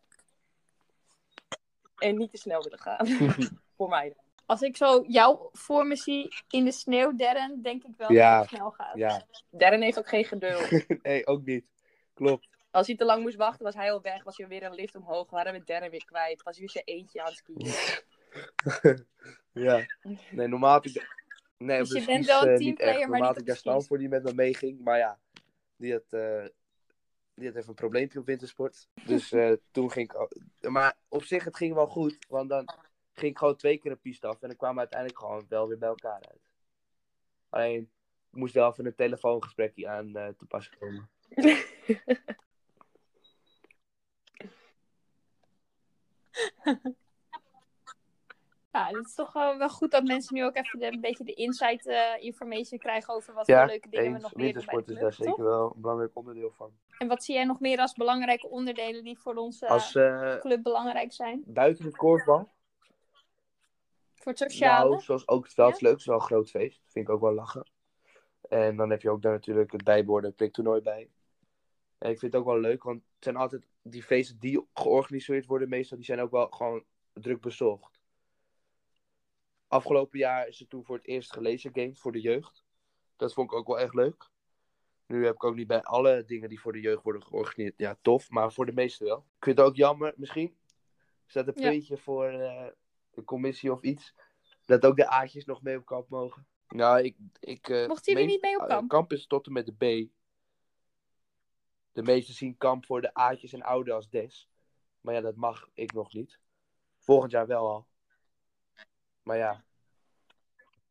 En 1.97 2.17
niet 2.17 2.31
te 2.31 2.37
snel 2.37 2.63
willen 2.63 2.79
gaan. 2.79 3.07
voor 3.77 3.89
mij 3.89 4.09
dan. 4.09 4.23
Als 4.45 4.61
ik 4.61 4.77
zo 4.77 5.03
jou 5.07 5.49
voor 5.51 5.87
me 5.87 5.95
zie 5.95 6.33
in 6.49 6.65
de 6.65 6.71
sneeuw, 6.71 7.15
Darren, 7.15 7.61
denk 7.61 7.83
ik 7.83 7.93
wel 7.97 8.11
Ja. 8.11 8.33
dat 8.33 8.49
het 8.49 8.57
snel 8.57 8.71
gaat. 8.71 8.97
Ja, 8.97 9.25
Darren 9.49 9.81
heeft 9.81 9.97
ook 9.97 10.07
geen 10.07 10.25
geduld. 10.25 10.85
nee, 11.03 11.27
ook 11.27 11.45
niet. 11.45 11.65
Klopt. 12.13 12.47
Als 12.73 12.87
hij 12.87 12.95
te 12.95 13.05
lang 13.05 13.21
moest 13.21 13.35
wachten, 13.35 13.63
was 13.65 13.73
hij 13.75 13.91
al 13.91 14.01
weg. 14.01 14.23
Was 14.23 14.37
hij 14.37 14.47
weer 14.47 14.63
een 14.63 14.73
lift 14.73 14.95
omhoog. 14.95 15.29
Waren 15.29 15.53
we 15.53 15.63
Darren 15.63 15.89
weer 15.91 16.05
kwijt. 16.05 16.43
Was 16.43 16.57
hij 16.57 16.65
weer 16.65 16.69
zijn 16.83 16.97
eentje 16.97 17.21
aan 17.21 17.27
het 17.27 17.35
skiën. 17.35 19.05
ja. 19.67 19.85
Nee, 20.31 20.47
normaal 20.47 20.77
ik... 20.85 21.07
Nee, 21.57 21.79
Dus 21.79 21.89
de 21.89 21.99
je 21.99 22.05
bent 22.05 22.25
wel 22.25 22.41
een 22.41 22.49
eh, 22.49 22.55
teamplayer, 22.57 22.93
maar 22.99 23.07
Normaal 23.09 23.27
had 23.27 23.37
ik 23.39 23.45
daar 23.45 23.55
de 23.63 23.71
skis. 23.71 23.87
voor 23.87 23.97
die 23.97 24.09
met 24.09 24.23
me 24.23 24.33
meeging. 24.33 24.79
Maar 24.83 24.97
ja, 24.97 25.19
die 25.75 25.91
had, 25.91 26.03
eh, 26.09 26.45
die 27.35 27.47
had 27.47 27.55
even 27.55 27.69
een 27.69 27.75
probleempje 27.75 28.19
op 28.19 28.25
wintersport. 28.25 28.87
Dus 29.05 29.31
eh, 29.31 29.51
toen 29.71 29.91
ging 29.91 30.11
ik... 30.11 30.15
al- 30.15 30.31
Maar 30.71 30.97
op 31.07 31.23
zich, 31.23 31.43
het 31.43 31.57
ging 31.57 31.73
wel 31.73 31.87
goed. 31.87 32.25
Want 32.27 32.49
dan 32.49 32.65
ging 33.13 33.31
ik 33.31 33.37
gewoon 33.37 33.55
twee 33.55 33.77
keer 33.77 33.91
een 33.91 33.99
piste 33.99 34.27
af. 34.27 34.41
En 34.41 34.47
dan 34.47 34.57
kwamen 34.57 34.75
we 34.75 34.81
uiteindelijk 34.81 35.19
gewoon 35.19 35.45
wel 35.49 35.67
weer 35.67 35.77
bij 35.77 35.89
elkaar 35.89 36.21
uit. 36.29 36.51
Alleen, 37.49 37.81
ik 38.31 38.37
moest 38.39 38.53
wel 38.53 38.69
even 38.71 38.85
een 38.85 38.95
telefoongesprekje 38.95 39.87
aan 39.87 40.15
eh, 40.15 40.27
te 40.37 40.45
pas 40.45 40.69
komen. 40.69 41.09
Ja, 48.71 48.87
het 48.87 49.05
is 49.05 49.15
toch 49.15 49.33
wel 49.33 49.69
goed 49.69 49.91
dat 49.91 50.03
mensen 50.03 50.35
nu 50.35 50.43
ook 50.43 50.55
even 50.55 50.79
de- 50.79 50.85
een 50.91 51.01
beetje 51.01 51.23
de 51.23 51.33
insight 51.33 51.85
eh, 51.87 51.99
information 52.19 52.79
krijgen 52.79 53.13
over 53.13 53.33
wat 53.33 53.47
Ja, 53.47 53.59
voor 53.59 53.67
leuke 53.67 53.89
dingen 53.89 54.13
we 54.13 54.19
nog 54.19 54.33
leren 54.33 54.35
bij 54.35 54.43
Wintersport 54.53 54.87
de 54.87 54.93
is 54.93 54.99
daar 54.99 55.13
zeker 55.13 55.43
wel 55.43 55.71
een 55.75 55.81
belangrijk 55.81 56.11
onderdeel 56.13 56.51
van. 56.51 56.71
En 56.97 57.07
wat 57.07 57.23
zie 57.23 57.35
jij 57.35 57.43
nog 57.45 57.59
meer 57.59 57.77
als 57.79 57.93
belangrijke 57.93 58.47
onderdelen 58.49 59.03
die 59.03 59.19
voor 59.19 59.35
onze 59.35 59.67
Als 59.67 59.95
eh, 59.95 60.39
club 60.39 60.63
belangrijk 60.63 61.13
zijn? 61.13 61.41
buiten 61.45 61.85
het 61.85 61.95
korfbal, 61.97 62.49
Voor 64.15 64.31
het 64.31 64.37
sociale? 64.41 64.89
nou, 64.89 65.01
zoals 65.01 65.27
ook 65.27 65.43
het 65.43 65.53
veldsleuk, 65.53 65.97
is 65.97 66.05
wel 66.05 66.15
een 66.15 66.21
groot 66.21 66.49
feest. 66.49 66.81
Vind 66.87 67.07
ik 67.07 67.13
ook 67.13 67.21
wel 67.21 67.33
lachen. 67.33 67.65
En 68.49 68.75
dan 68.75 68.89
heb 68.89 69.01
je 69.01 69.09
ook 69.09 69.21
daar 69.21 69.31
natuurlijk 69.33 69.71
het 69.71 69.83
bijborden 69.83 70.33
priktoernooi 70.35 70.81
bij. 70.81 71.09
En 72.03 72.09
ik 72.09 72.19
vind 72.19 72.33
het 72.33 72.41
ook 72.41 72.47
wel 72.47 72.59
leuk, 72.59 72.83
want 72.83 73.03
het 73.15 73.23
zijn 73.23 73.35
altijd 73.35 73.67
die 73.81 74.03
feesten 74.03 74.39
die 74.39 74.65
georganiseerd 74.73 75.45
worden, 75.45 75.69
meestal, 75.69 75.97
die 75.97 76.05
zijn 76.05 76.19
ook 76.19 76.31
wel 76.31 76.47
gewoon 76.47 76.83
druk 77.13 77.41
bezocht. 77.41 77.99
Afgelopen 79.67 80.19
jaar 80.19 80.47
is 80.47 80.59
er 80.59 80.67
toen 80.67 80.85
voor 80.85 80.95
het 80.95 81.05
eerst 81.05 81.33
gelezen 81.33 81.71
games 81.73 81.99
voor 81.99 82.11
de 82.11 82.21
jeugd. 82.21 82.63
Dat 83.15 83.33
vond 83.33 83.51
ik 83.51 83.57
ook 83.57 83.67
wel 83.67 83.79
echt 83.79 83.93
leuk. 83.93 84.29
Nu 85.05 85.25
heb 85.25 85.33
ik 85.33 85.43
ook 85.43 85.55
niet 85.55 85.67
bij 85.67 85.81
alle 85.83 86.23
dingen 86.25 86.49
die 86.49 86.59
voor 86.59 86.73
de 86.73 86.79
jeugd 86.79 87.03
worden 87.03 87.23
georganiseerd. 87.23 87.77
Ja, 87.77 87.97
tof, 88.01 88.29
maar 88.29 88.53
voor 88.53 88.65
de 88.65 88.73
meeste 88.73 89.03
wel. 89.03 89.17
Ik 89.17 89.43
vind 89.43 89.57
het 89.57 89.67
ook 89.67 89.75
jammer, 89.75 90.13
misschien. 90.15 90.55
Is 91.27 91.33
dat 91.33 91.47
een 91.47 91.53
Ja. 91.61 91.69
puntje 91.69 91.97
voor 91.97 92.25
eh, 92.25 92.67
de 93.09 93.23
commissie 93.23 93.71
of 93.71 93.81
iets? 93.81 94.13
Dat 94.65 94.85
ook 94.85 94.95
de 94.95 95.07
A'tjes 95.07 95.45
nog 95.45 95.61
mee 95.61 95.77
op 95.77 95.85
kamp 95.85 96.09
mogen. 96.09 96.47
Nou, 96.67 97.01
ik... 97.01 97.15
ik 97.39 97.69
eh, 97.69 97.87
Mochten 97.87 98.13
jullie 98.13 98.27
niet 98.27 98.41
mee 98.41 98.55
op 98.55 98.61
eh, 98.61 98.67
kamp? 98.67 98.89
kamp 98.89 99.11
is 99.13 99.27
tot 99.27 99.45
en 99.47 99.53
met 99.53 99.65
de 99.65 100.05
B. 100.05 100.11
De 101.93 102.01
meesten 102.01 102.33
zien 102.33 102.57
kamp 102.57 102.85
voor 102.85 103.01
de 103.01 103.13
A'tjes 103.13 103.53
en 103.53 103.61
oude 103.61 103.93
als 103.93 104.09
des. 104.09 104.49
Maar 105.01 105.13
ja, 105.13 105.21
dat 105.21 105.35
mag 105.35 105.69
ik 105.73 105.93
nog 105.93 106.13
niet. 106.13 106.39
Volgend 106.99 107.31
jaar 107.31 107.47
wel 107.47 107.67
al. 107.67 107.87
Maar 109.23 109.37
ja, 109.37 109.63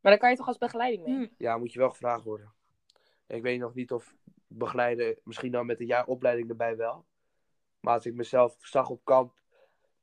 Maar 0.01 0.13
dan 0.13 0.19
kan 0.19 0.31
je 0.31 0.37
toch 0.37 0.47
als 0.47 0.59
begeleiding 0.59 1.05
mee? 1.07 1.15
Hm. 1.15 1.27
ja 1.37 1.59
moet 1.59 1.73
je 1.73 1.79
wel 1.79 1.91
gevraagd 1.91 2.25
worden. 2.25 2.53
Ik 3.27 3.43
weet 3.43 3.61
nog 3.61 3.75
niet 3.75 3.93
of 3.93 4.15
begeleiden, 4.47 5.19
misschien 5.25 5.53
dan 5.53 5.67
met 5.67 5.81
een 5.81 5.87
jaar 5.87 6.07
opleiding 6.07 6.49
erbij 6.49 6.77
wel. 6.77 7.07
Maar 7.81 7.95
als 7.95 8.07
ik 8.07 8.15
mezelf 8.15 8.57
zag 8.59 8.89
op 8.89 9.05
kamp, 9.05 9.41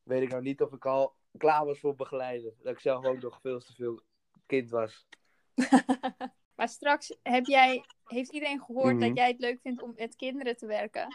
weet 0.04 0.22
ik 0.22 0.30
nou 0.30 0.42
niet 0.42 0.62
of 0.62 0.74
ik 0.74 0.86
al 0.86 1.16
klaar 1.38 1.66
was 1.66 1.80
voor 1.80 1.96
begeleiden. 1.96 2.56
Dat 2.62 2.74
ik 2.74 2.80
zelf 2.80 3.06
ook 3.06 3.22
nog 3.22 3.40
veel 3.42 3.60
te 3.60 3.74
veel 3.74 4.02
kind 4.46 4.70
was. 4.70 5.08
Maar 6.60 6.70
straks 6.70 7.16
heb 7.24 7.46
jij, 7.46 7.84
heeft 8.06 8.32
iedereen 8.32 8.60
gehoord 8.62 8.96
Mhm. 8.96 9.08
dat 9.08 9.18
jij 9.18 9.28
het 9.28 9.40
leuk 9.40 9.60
vindt 9.62 9.82
om 9.82 9.94
met 9.96 10.16
kinderen 10.16 10.58
te 10.58 10.66
werken. 10.66 11.08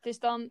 Dus 0.00 0.18
dan 0.18 0.50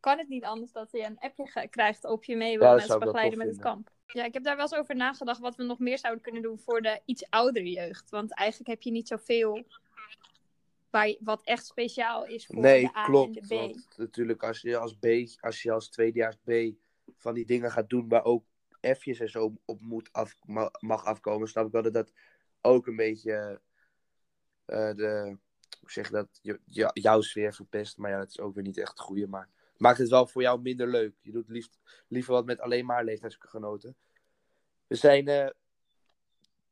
kan 0.00 0.18
het 0.18 0.28
niet 0.28 0.44
anders 0.44 0.72
dat 0.72 0.90
je 0.92 1.02
een 1.04 1.18
appje 1.18 1.68
krijgt 1.70 2.04
op 2.04 2.24
je 2.24 2.36
mee 2.36 2.58
dat 2.58 2.76
mensen 2.76 2.98
begeleiden 2.98 3.38
met 3.38 3.46
het 3.46 3.58
kamp. 3.58 3.90
Ja, 4.06 4.24
ik 4.24 4.34
heb 4.34 4.42
daar 4.42 4.56
wel 4.56 4.64
eens 4.64 4.74
over 4.74 4.96
nagedacht 4.96 5.40
wat 5.40 5.56
we 5.56 5.62
nog 5.62 5.78
meer 5.78 5.98
zouden 5.98 6.22
kunnen 6.22 6.42
doen 6.42 6.58
voor 6.58 6.82
de 6.82 7.00
iets 7.04 7.26
oudere 7.30 7.70
jeugd. 7.70 8.10
Want 8.10 8.34
eigenlijk 8.34 8.70
heb 8.70 8.82
je 8.82 8.90
niet 8.90 9.08
zoveel 9.08 9.66
waar 10.90 11.08
je- 11.08 11.18
wat 11.20 11.42
echt 11.44 11.66
speciaal 11.66 12.26
is 12.26 12.46
voor 12.46 12.56
Nee, 12.60 12.82
de 12.82 12.96
A 12.96 13.04
klopt. 13.04 13.36
en 13.36 13.42
de 13.48 13.54
B. 13.54 13.58
Want 13.58 13.88
natuurlijk, 13.96 14.42
als 14.42 14.60
je 14.60 14.76
als 14.76 14.94
B, 14.94 15.06
als 15.40 15.62
je 15.62 15.72
als 15.72 15.88
tweedejaars 15.88 16.36
B 16.44 16.50
van 17.18 17.34
die 17.34 17.46
dingen 17.46 17.70
gaat 17.70 17.88
doen 17.88 18.08
waar 18.08 18.24
ook 18.24 18.44
F'jes 18.96 19.20
en 19.20 19.28
zo 19.30 19.52
op 19.64 19.80
moet 19.80 20.08
af, 20.12 20.36
ma- 20.44 20.70
mag 20.78 21.04
afkomen, 21.04 21.48
snap 21.48 21.66
ik 21.66 21.72
wel 21.72 21.82
dat 21.82 21.92
dat 21.92 22.12
ook 22.66 22.86
een 22.86 22.96
beetje 22.96 23.60
eh, 24.64 24.94
de, 24.94 25.36
hoe 25.80 25.90
zeg 25.90 26.06
je 26.06 26.12
dat, 26.12 26.38
je, 26.42 26.90
jouw 26.92 27.20
sfeer 27.20 27.54
verpest. 27.54 27.96
Maar 27.96 28.10
ja, 28.10 28.18
dat 28.18 28.28
is 28.28 28.40
ook 28.40 28.54
weer 28.54 28.64
niet 28.64 28.78
echt 28.78 28.90
het 28.90 29.00
goede. 29.00 29.26
Maar 29.26 29.48
het 29.72 29.80
maakt 29.80 29.98
het 29.98 30.08
wel 30.08 30.26
voor 30.26 30.42
jou 30.42 30.60
minder 30.60 30.88
leuk. 30.88 31.14
Je 31.22 31.32
doet 31.32 31.68
liever 32.08 32.32
wat 32.32 32.44
met 32.44 32.60
alleen 32.60 32.86
maar 32.86 33.04
leeftijdsgenoten. 33.04 33.96
We 34.86 34.94
zijn 34.94 35.28
eh, 35.28 35.48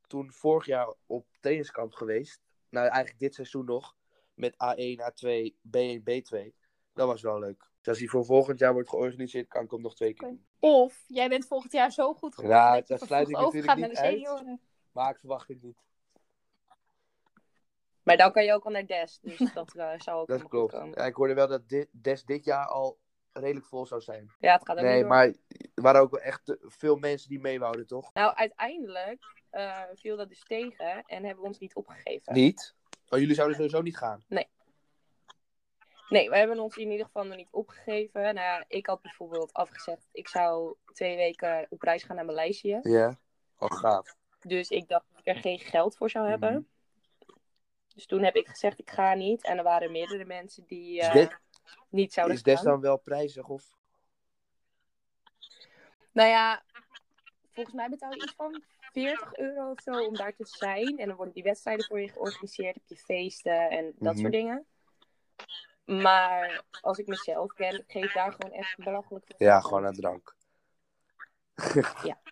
toen 0.07 0.33
vorig 0.33 0.66
jaar 0.66 0.94
op 1.07 1.26
tenniskamp 1.40 1.92
geweest. 1.92 2.40
Nou, 2.68 2.87
eigenlijk 2.87 3.18
dit 3.18 3.35
seizoen 3.35 3.64
nog. 3.64 3.96
Met 4.35 4.54
A1, 4.54 4.98
A2, 5.00 5.54
B1, 5.76 6.02
B2. 6.02 6.52
Dat 6.92 7.07
was 7.07 7.22
wel 7.22 7.38
leuk. 7.38 7.70
Dus 7.78 7.88
als 7.88 7.98
die 7.98 8.11
voor 8.11 8.24
volgend 8.24 8.59
jaar 8.59 8.72
wordt 8.72 8.88
georganiseerd, 8.88 9.48
kan 9.48 9.64
ik 9.64 9.70
hem 9.70 9.80
nog 9.80 9.94
twee 9.94 10.14
keer 10.14 10.28
doen. 10.28 10.46
Of 10.59 11.04
jij 11.07 11.28
bent 11.28 11.46
volgend 11.46 11.72
jaar 11.72 11.92
zo 11.92 12.14
goed 12.14 12.35
geworden 12.35 12.59
Ja, 12.59 12.80
dat 12.80 13.00
sluit 13.00 13.28
ik 13.28 13.37
natuurlijk 13.37 13.74
de 13.74 13.87
niet 13.87 13.96
uit. 13.96 14.59
Maar 14.94 15.11
ik 15.11 15.18
verwacht 15.18 15.48
het 15.48 15.62
niet. 15.62 15.78
Maar 18.02 18.16
dan 18.16 18.33
kan 18.33 18.44
je 18.44 18.52
ook 18.52 18.64
al 18.64 18.70
naar 18.70 18.87
Des. 18.87 19.18
Dus 19.22 19.38
dat 19.54 19.74
eh, 19.74 19.92
zou 19.98 20.20
ook 20.20 20.28
Dat 20.28 20.48
klopt. 20.48 20.72
komen. 20.72 20.98
Ja, 20.98 21.04
ik 21.07 21.14
hoorde 21.14 21.35
wel 21.35 21.48
dat 21.48 21.68
dit, 21.68 21.88
Des 21.90 22.24
dit 22.24 22.44
jaar 22.44 22.66
al 22.66 22.98
redelijk 23.33 23.66
vol 23.66 23.87
zou 23.87 24.00
zijn. 24.00 24.33
Ja, 24.38 24.52
het 24.52 24.66
gaat 24.66 24.76
ook 24.76 24.83
Nee, 24.83 25.00
door. 25.00 25.09
maar 25.09 25.26
er 25.74 25.83
waren 25.83 26.00
ook 26.00 26.11
wel 26.11 26.20
echt 26.20 26.57
veel 26.61 26.96
mensen 26.96 27.28
die 27.28 27.40
meewouden, 27.40 27.87
toch? 27.87 28.12
Nou, 28.12 28.35
uiteindelijk 28.35 29.42
eh, 29.50 29.83
viel 29.94 30.16
dat 30.16 30.28
dus 30.28 30.42
tegen 30.44 31.02
en 31.07 31.24
hebben 31.24 31.42
we 31.42 31.48
ons 31.48 31.59
niet 31.59 31.74
opgegeven. 31.74 32.33
Niet? 32.33 32.74
Oh, 33.09 33.18
jullie 33.18 33.35
zouden 33.35 33.57
sowieso 33.57 33.83
niet 33.83 33.96
gaan. 33.96 34.24
Nee, 36.09 36.30
we 36.30 36.37
hebben 36.37 36.59
ons 36.59 36.76
in 36.76 36.90
ieder 36.90 37.07
geval 37.07 37.24
nog 37.24 37.37
niet 37.37 37.48
opgegeven. 37.50 38.20
Nou 38.22 38.35
ja, 38.35 38.64
ik 38.68 38.87
had 38.87 39.02
bijvoorbeeld 39.02 39.52
afgezegd, 39.52 40.09
ik 40.12 40.28
zou 40.28 40.76
twee 40.92 41.16
weken 41.16 41.66
op 41.68 41.83
reis 41.83 42.02
gaan 42.02 42.16
naar 42.16 42.24
Maleisië. 42.24 42.78
Ja. 42.83 43.18
Oh, 43.59 43.70
gaaf. 43.70 44.16
Dus 44.46 44.68
ik 44.70 44.88
dacht 44.88 45.04
dat 45.11 45.18
ik 45.20 45.26
er 45.35 45.40
geen 45.40 45.59
geld 45.59 45.96
voor 45.96 46.11
zou 46.11 46.28
hebben. 46.28 46.52
Mhm. 46.52 46.62
Dus 47.94 48.07
toen 48.07 48.22
heb 48.22 48.35
ik 48.37 48.48
gezegd, 48.48 48.78
ik 48.78 48.90
ga 48.90 49.14
niet. 49.14 49.44
En 49.44 49.57
er 49.59 49.64
waren 49.64 49.92
meerdere 49.92 50.24
mensen 50.24 50.64
die 50.66 51.00
eh, 51.00 51.28
niet 51.88 52.12
zouden 52.12 52.37
Is 52.37 52.42
Des 52.42 52.54
gaan. 52.54 52.64
dan 52.64 52.80
wel 52.80 52.96
prijzig? 52.98 53.48
Of? 53.48 53.76
Nou 56.12 56.28
ja, 56.28 56.62
volgens 57.52 57.74
mij 57.74 57.88
betaal 57.88 58.11
je 58.14 58.22
iets 58.22 58.35
van 58.37 58.62
40 58.92 59.37
euro 59.37 59.70
of 59.70 59.80
zo 59.80 60.07
om 60.07 60.14
daar 60.14 60.35
te 60.35 60.44
zijn. 60.46 60.98
En 60.98 61.07
dan 61.07 61.16
worden 61.16 61.35
die 61.35 61.42
wedstrijden 61.42 61.85
voor 61.87 62.00
je 62.00 62.09
georganiseerd. 62.09 62.74
Heb 62.74 62.85
je 62.87 62.96
feesten 62.96 63.70
en 63.70 63.92
dat 63.98 64.12
Mhm. 64.12 64.20
soort 64.20 64.33
dingen. 64.33 64.66
Maar 65.85 66.62
als 66.80 66.98
ik 66.98 67.07
mezelf 67.07 67.52
ken, 67.52 67.74
ik 67.78 67.85
geef 67.90 68.12
daar 68.12 68.33
gewoon 68.33 68.52
echt 68.52 68.76
belachelijk 68.76 69.35
Ja, 69.38 69.61
gewoon 69.61 69.87
aan. 69.87 69.94
drank. 69.94 70.37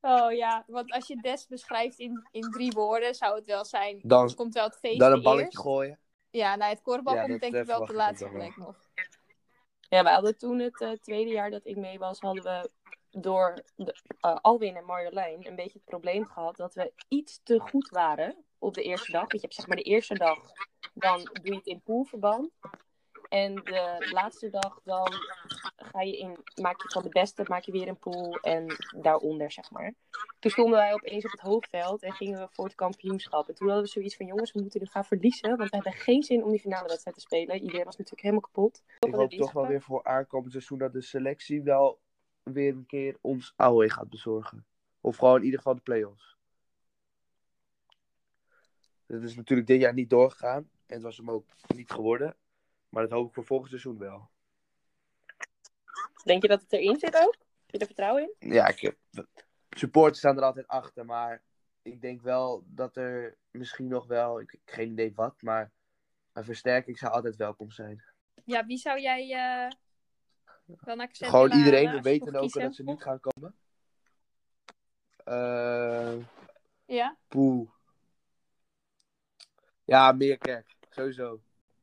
Oh 0.00 0.32
ja, 0.32 0.64
want 0.66 0.92
als 0.92 1.06
je 1.06 1.16
Des 1.16 1.46
beschrijft 1.46 1.98
in, 1.98 2.28
in 2.30 2.50
drie 2.50 2.72
woorden, 2.72 3.14
zou 3.14 3.34
het 3.34 3.46
wel 3.46 3.64
zijn. 3.64 4.00
Dan, 4.02 4.34
komt 4.34 4.54
wel 4.54 4.64
het 4.64 4.78
feest 4.78 4.98
dan 4.98 5.12
een 5.12 5.22
balletje 5.22 5.44
eerst. 5.44 5.58
gooien. 5.58 5.98
Ja, 6.30 6.56
nou, 6.56 6.70
het 6.70 6.82
korfbal 6.82 7.14
Ja, 7.14 7.20
komt 7.20 7.32
dat, 7.32 7.40
denk 7.40 7.54
ik 7.54 7.64
wel 7.64 7.80
op 7.80 7.86
de 7.86 7.94
laatste 7.94 8.28
plek 8.28 8.56
nog. 8.56 8.76
Ja, 9.88 10.02
we 10.02 10.10
hadden 10.10 10.38
toen 10.38 10.58
het 10.58 10.80
eh, 10.80 10.90
tweede 10.90 11.30
jaar 11.30 11.50
dat 11.50 11.66
ik 11.66 11.76
mee 11.76 11.98
was, 11.98 12.20
hadden 12.20 12.42
we 12.42 12.70
door 13.10 13.62
de, 13.76 13.96
eh, 14.20 14.36
Alwin 14.40 14.76
en 14.76 14.84
Marjolein 14.84 15.46
een 15.46 15.56
beetje 15.56 15.78
het 15.78 15.84
probleem 15.84 16.26
gehad 16.26 16.56
dat 16.56 16.74
we 16.74 16.92
iets 17.08 17.40
te 17.42 17.58
goed 17.58 17.88
waren 17.88 18.44
op 18.58 18.74
de 18.74 18.82
eerste 18.82 19.12
dag. 19.12 19.20
Want 19.20 19.32
je 19.32 19.40
hebt 19.40 19.54
zeg 19.54 19.66
maar 19.66 19.76
de 19.76 19.82
eerste 19.82 20.14
dag, 20.14 20.38
dan 20.94 21.18
doe 21.32 21.52
je 21.52 21.54
het 21.54 21.66
in 21.66 21.80
poolverband. 21.80 22.50
En 23.30 23.54
de 23.54 24.08
laatste 24.12 24.50
dag, 24.50 24.80
dan 24.84 25.12
ga 25.76 26.02
je 26.02 26.18
in, 26.18 26.36
maak 26.60 26.82
je 26.82 26.88
van 26.88 27.02
de 27.02 27.08
beste, 27.08 27.44
maak 27.48 27.62
je 27.62 27.72
weer 27.72 27.88
een 27.88 27.98
pool 27.98 28.34
en 28.34 28.76
daaronder, 29.00 29.50
zeg 29.50 29.70
maar. 29.70 29.94
Toen 30.38 30.50
stonden 30.50 30.78
wij 30.78 30.92
opeens 30.92 31.24
op 31.24 31.30
het 31.30 31.40
hoofdveld 31.40 32.02
en 32.02 32.12
gingen 32.12 32.38
we 32.38 32.48
voor 32.50 32.64
het 32.64 32.74
kampioenschap. 32.74 33.48
En 33.48 33.54
toen 33.54 33.66
hadden 33.66 33.84
we 33.84 33.90
zoiets 33.90 34.16
van, 34.16 34.26
jongens, 34.26 34.52
we 34.52 34.60
moeten 34.60 34.80
nu 34.80 34.86
gaan 34.86 35.04
verliezen, 35.04 35.56
want 35.56 35.70
we 35.70 35.76
hebben 35.76 35.92
geen 35.92 36.22
zin 36.22 36.44
om 36.44 36.50
die 36.50 36.60
finale 36.60 36.88
wedstrijd 36.88 37.16
te 37.16 37.22
spelen. 37.22 37.60
Iedereen 37.60 37.84
was 37.84 37.96
natuurlijk 37.96 38.22
helemaal 38.22 38.42
kapot. 38.42 38.82
Ik 39.00 39.14
hoop 39.14 39.30
toch 39.30 39.52
wel 39.52 39.66
weer 39.66 39.82
voor 39.82 40.04
aankomend 40.04 40.52
seizoen 40.52 40.78
dat 40.78 40.92
de 40.92 41.02
selectie 41.02 41.62
wel 41.62 42.00
weer 42.42 42.72
een 42.72 42.86
keer 42.86 43.16
ons 43.20 43.52
AOE 43.56 43.90
gaat 43.90 44.10
bezorgen. 44.10 44.66
Of 45.00 45.16
gewoon 45.16 45.38
in 45.38 45.44
ieder 45.44 45.58
geval 45.58 45.74
de 45.74 45.80
play-offs. 45.80 46.36
Dat 49.06 49.22
is 49.22 49.36
natuurlijk 49.36 49.68
dit 49.68 49.80
jaar 49.80 49.94
niet 49.94 50.10
doorgegaan. 50.10 50.70
En 50.86 50.94
het 50.94 51.02
was 51.02 51.16
hem 51.16 51.30
ook 51.30 51.44
niet 51.74 51.90
geworden. 51.90 52.36
Maar 52.90 53.02
dat 53.02 53.12
hoop 53.12 53.28
ik 53.28 53.34
voor 53.34 53.44
volgend 53.44 53.70
seizoen 53.70 53.98
wel. 53.98 54.30
Denk 56.24 56.42
je 56.42 56.48
dat 56.48 56.60
het 56.60 56.72
erin 56.72 56.98
zit 56.98 57.16
ook? 57.16 57.36
Heb 57.36 57.70
je 57.70 57.78
er 57.78 57.86
vertrouwen 57.86 58.22
in? 58.38 58.52
Ja, 58.52 58.68
ik 58.68 58.80
heb... 58.80 58.96
supporters 59.70 60.18
staan 60.18 60.36
er 60.36 60.42
altijd 60.42 60.66
achter. 60.66 61.04
Maar 61.04 61.42
ik 61.82 62.00
denk 62.00 62.22
wel 62.22 62.64
dat 62.66 62.96
er 62.96 63.36
misschien 63.50 63.88
nog 63.88 64.06
wel... 64.06 64.40
Ik 64.40 64.50
heb 64.50 64.60
geen 64.64 64.90
idee 64.90 65.12
wat, 65.14 65.42
maar... 65.42 65.72
Een 66.32 66.44
versterking 66.44 66.98
zou 66.98 67.12
altijd 67.12 67.36
welkom 67.36 67.70
zijn. 67.70 68.04
Ja, 68.44 68.66
wie 68.66 68.78
zou 68.78 69.00
jij 69.00 69.32
eh 69.32 69.70
wel 70.64 70.96
naar 70.96 71.06
Cassette 71.06 71.36
Gewoon 71.36 71.52
iedereen. 71.52 71.90
We 71.90 72.00
weten 72.00 72.34
ook 72.34 72.52
dat 72.52 72.74
ze 72.74 72.82
niet 72.82 73.02
gaan 73.02 73.20
komen. 73.20 73.54
Eh... 75.24 76.16
Ja? 76.84 77.16
Poeh. 77.28 77.70
Ja, 79.84 80.12
Meerkerk. 80.12 80.76
Sowieso. 80.88 81.40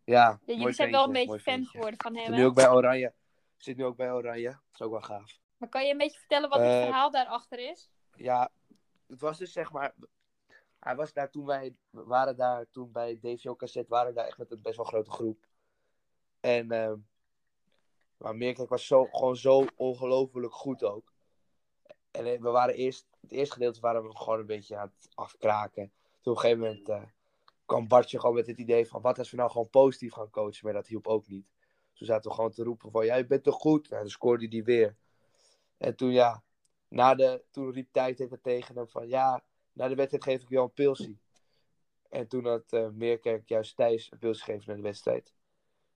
Ja, 0.08 0.40
jullie 0.46 0.72
zijn 0.72 0.92
wel 0.92 1.04
een 1.04 1.12
beetje 1.12 1.40
fan 1.40 1.66
geworden 1.66 2.00
van 2.02 2.16
hem, 2.16 2.26
Zit 2.26 2.36
nu 2.36 2.46
ook 2.46 2.56
bij 2.56 2.70
Oranje. 2.70 3.14
Zit 3.58 3.78
nu 3.78 3.86
ook 3.86 3.96
bij 3.96 4.12
Oranje. 4.12 4.50
Dat 4.50 4.60
is 4.74 4.82
ook 4.82 4.92
wel 4.92 5.02
gaaf. 5.02 5.40
Maar 5.58 5.70
kan 5.70 5.86
je 5.86 5.92
een 5.92 5.98
beetje 5.98 6.20
vertellen 6.20 6.50
wat 6.50 6.60
het 6.60 6.68
Eh, 6.68 6.82
verhaal 6.84 7.12
daarachter 7.12 7.60
is? 7.72 7.90
Ja, 8.16 8.50
het 9.08 9.22
was 9.22 9.38
dus 9.38 9.52
zeg 9.52 9.72
maar... 9.72 9.94
Hij 10.80 10.96
was 10.96 11.14
daar 11.14 11.30
toen 11.30 11.46
wij... 11.46 11.76
Waren 11.90 12.36
daar 12.36 12.66
toen 12.72 12.92
bij 12.92 13.20
DVO 13.22 13.56
Cassette... 13.56 13.90
waren 13.90 14.14
daar 14.14 14.26
echt 14.26 14.38
met 14.38 14.52
een 14.52 14.62
best 14.62 14.76
wel 14.76 14.86
grote 14.86 15.12
groep. 15.12 15.46
En... 16.40 16.72
ehm 16.72 16.96
maar 18.18 18.36
Meerkerk 18.36 18.70
was 18.70 18.88
zo, 18.88 19.06
gewoon 19.06 19.36
zo 19.36 19.66
ongelooflijk 19.76 20.54
goed 20.54 20.84
ook. 20.84 21.14
En 22.12 22.24
we 22.24 22.50
waren 22.50 22.76
eerst... 22.76 23.08
Het 23.22 23.32
eerste 23.32 23.54
gedeelte 23.54 23.80
waren 23.80 24.04
we 24.04 24.18
gewoon 24.18 24.40
een 24.40 24.46
beetje 24.46 24.78
aan 24.78 24.94
het 25.00 25.10
afkraken. 25.16 25.92
Toen 26.22 26.34
op 26.34 26.44
een 26.44 26.50
gegeven 26.50 26.64
moment... 26.64 26.90
eh, 26.90 27.04
kwam 27.68 27.88
Bartje 27.88 28.20
gewoon 28.20 28.36
met 28.36 28.48
het 28.48 28.58
idee 28.58 28.88
van... 28.88 29.02
Wat 29.02 29.18
als 29.18 29.32
we 29.32 29.38
nou 29.38 29.52
gewoon 29.52 29.70
positief 29.70 30.14
gaan 30.14 30.30
coachen? 30.30 30.60
Maar 30.64 30.74
dat 30.74 30.88
hielp 30.88 31.08
ook 31.08 31.28
niet. 31.28 31.48
Toen 31.94 32.08
zaten 32.08 32.30
we 32.30 32.36
gewoon 32.36 32.52
te 32.52 32.64
roepen 32.64 32.92
van... 32.92 33.06
Ja, 33.06 33.16
je 33.16 33.26
bent 33.26 33.44
toch 33.44 33.56
goed? 33.56 33.92
En 33.92 33.98
dan 33.98 34.10
scoorde 34.10 34.48
hij 34.48 34.64
weer. 34.64 34.96
En 35.78 35.96
toen 35.96 36.12
ja... 36.12 36.44
Na 36.88 37.16
de, 37.16 37.44
toen 37.52 37.72
riep 37.72 37.88
Tijd 37.92 38.20
het 38.20 38.44
tegen 38.44 38.76
hem 38.76 38.88
van... 38.88 39.08
Ja, 39.08 39.44
na 39.74 39.88
de 39.88 39.96
wedstrijd 39.96 40.24
geef 40.24 40.42
ik 40.42 40.50
jou 40.50 40.64
een 40.64 40.74
pilsie. 40.74 41.20
En 42.10 42.28
toen 42.28 42.46
had 42.46 42.74
eh, 42.74 42.90
Meerkerk 42.90 43.50
juist 43.50 43.76
Thijs 43.76 44.12
een 44.12 44.18
pilsie 44.18 44.44
gegeven 44.44 44.68
naar 44.68 44.76
de 44.76 44.82
wedstrijd. 44.82 45.34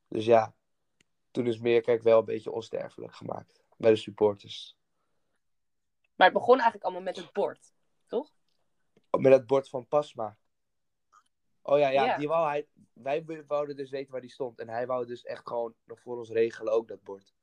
Dus 0.07 0.25
ja... 0.25 0.53
Toen 1.31 1.47
is 1.47 1.59
Meerkerk 1.59 2.03
wel 2.03 2.19
een 2.19 2.25
beetje 2.25 2.51
onsterfelijk 2.51 3.13
gemaakt. 3.13 3.63
Bij 3.77 3.91
de 3.91 3.97
supporters. 3.97 4.77
Maar 6.15 6.27
het 6.27 6.37
begon 6.37 6.53
eigenlijk 6.53 6.83
allemaal 6.83 7.01
met 7.03 7.15
het 7.15 7.33
bord. 7.33 7.73
Met 9.09 9.31
dat 9.31 9.45
bord 9.45 9.69
van 9.69 9.87
Pasma. 9.87 10.37
Oh 11.61 11.79
ja, 11.79 11.89
ja, 11.89 12.05
Ja. 12.05 12.17
die 12.17 12.27
wou 12.27 12.47
hij. 12.47 12.67
Wij 12.93 13.43
wouden 13.47 13.75
dus 13.75 13.89
weten 13.89 14.11
waar 14.11 14.21
die 14.21 14.29
stond. 14.29 14.59
En 14.59 14.69
hij 14.69 14.87
wou 14.87 15.05
dus 15.05 15.23
echt 15.23 15.47
gewoon 15.47 15.73
nog 15.85 16.01
voor 16.01 16.17
ons 16.17 16.29
regelen 16.29 16.73
ook 16.73 16.87
dat 16.87 17.03
bord. 17.03 17.33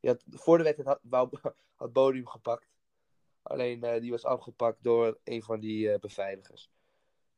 Die 0.00 0.10
had, 0.10 0.24
voor 0.30 0.58
de 0.58 0.64
wedstrijd 0.64 0.88
had, 0.88 1.00
wou, 1.02 1.28
had 1.76 1.92
Bodie 1.92 2.20
hem 2.20 2.30
gepakt. 2.30 2.68
Alleen 3.42 3.82
eh, 3.82 4.00
die 4.00 4.10
was 4.10 4.24
afgepakt 4.24 4.82
door 4.82 5.18
een 5.24 5.42
van 5.42 5.60
die 5.60 5.92
eh, 5.92 5.98
beveiligers. 5.98 6.70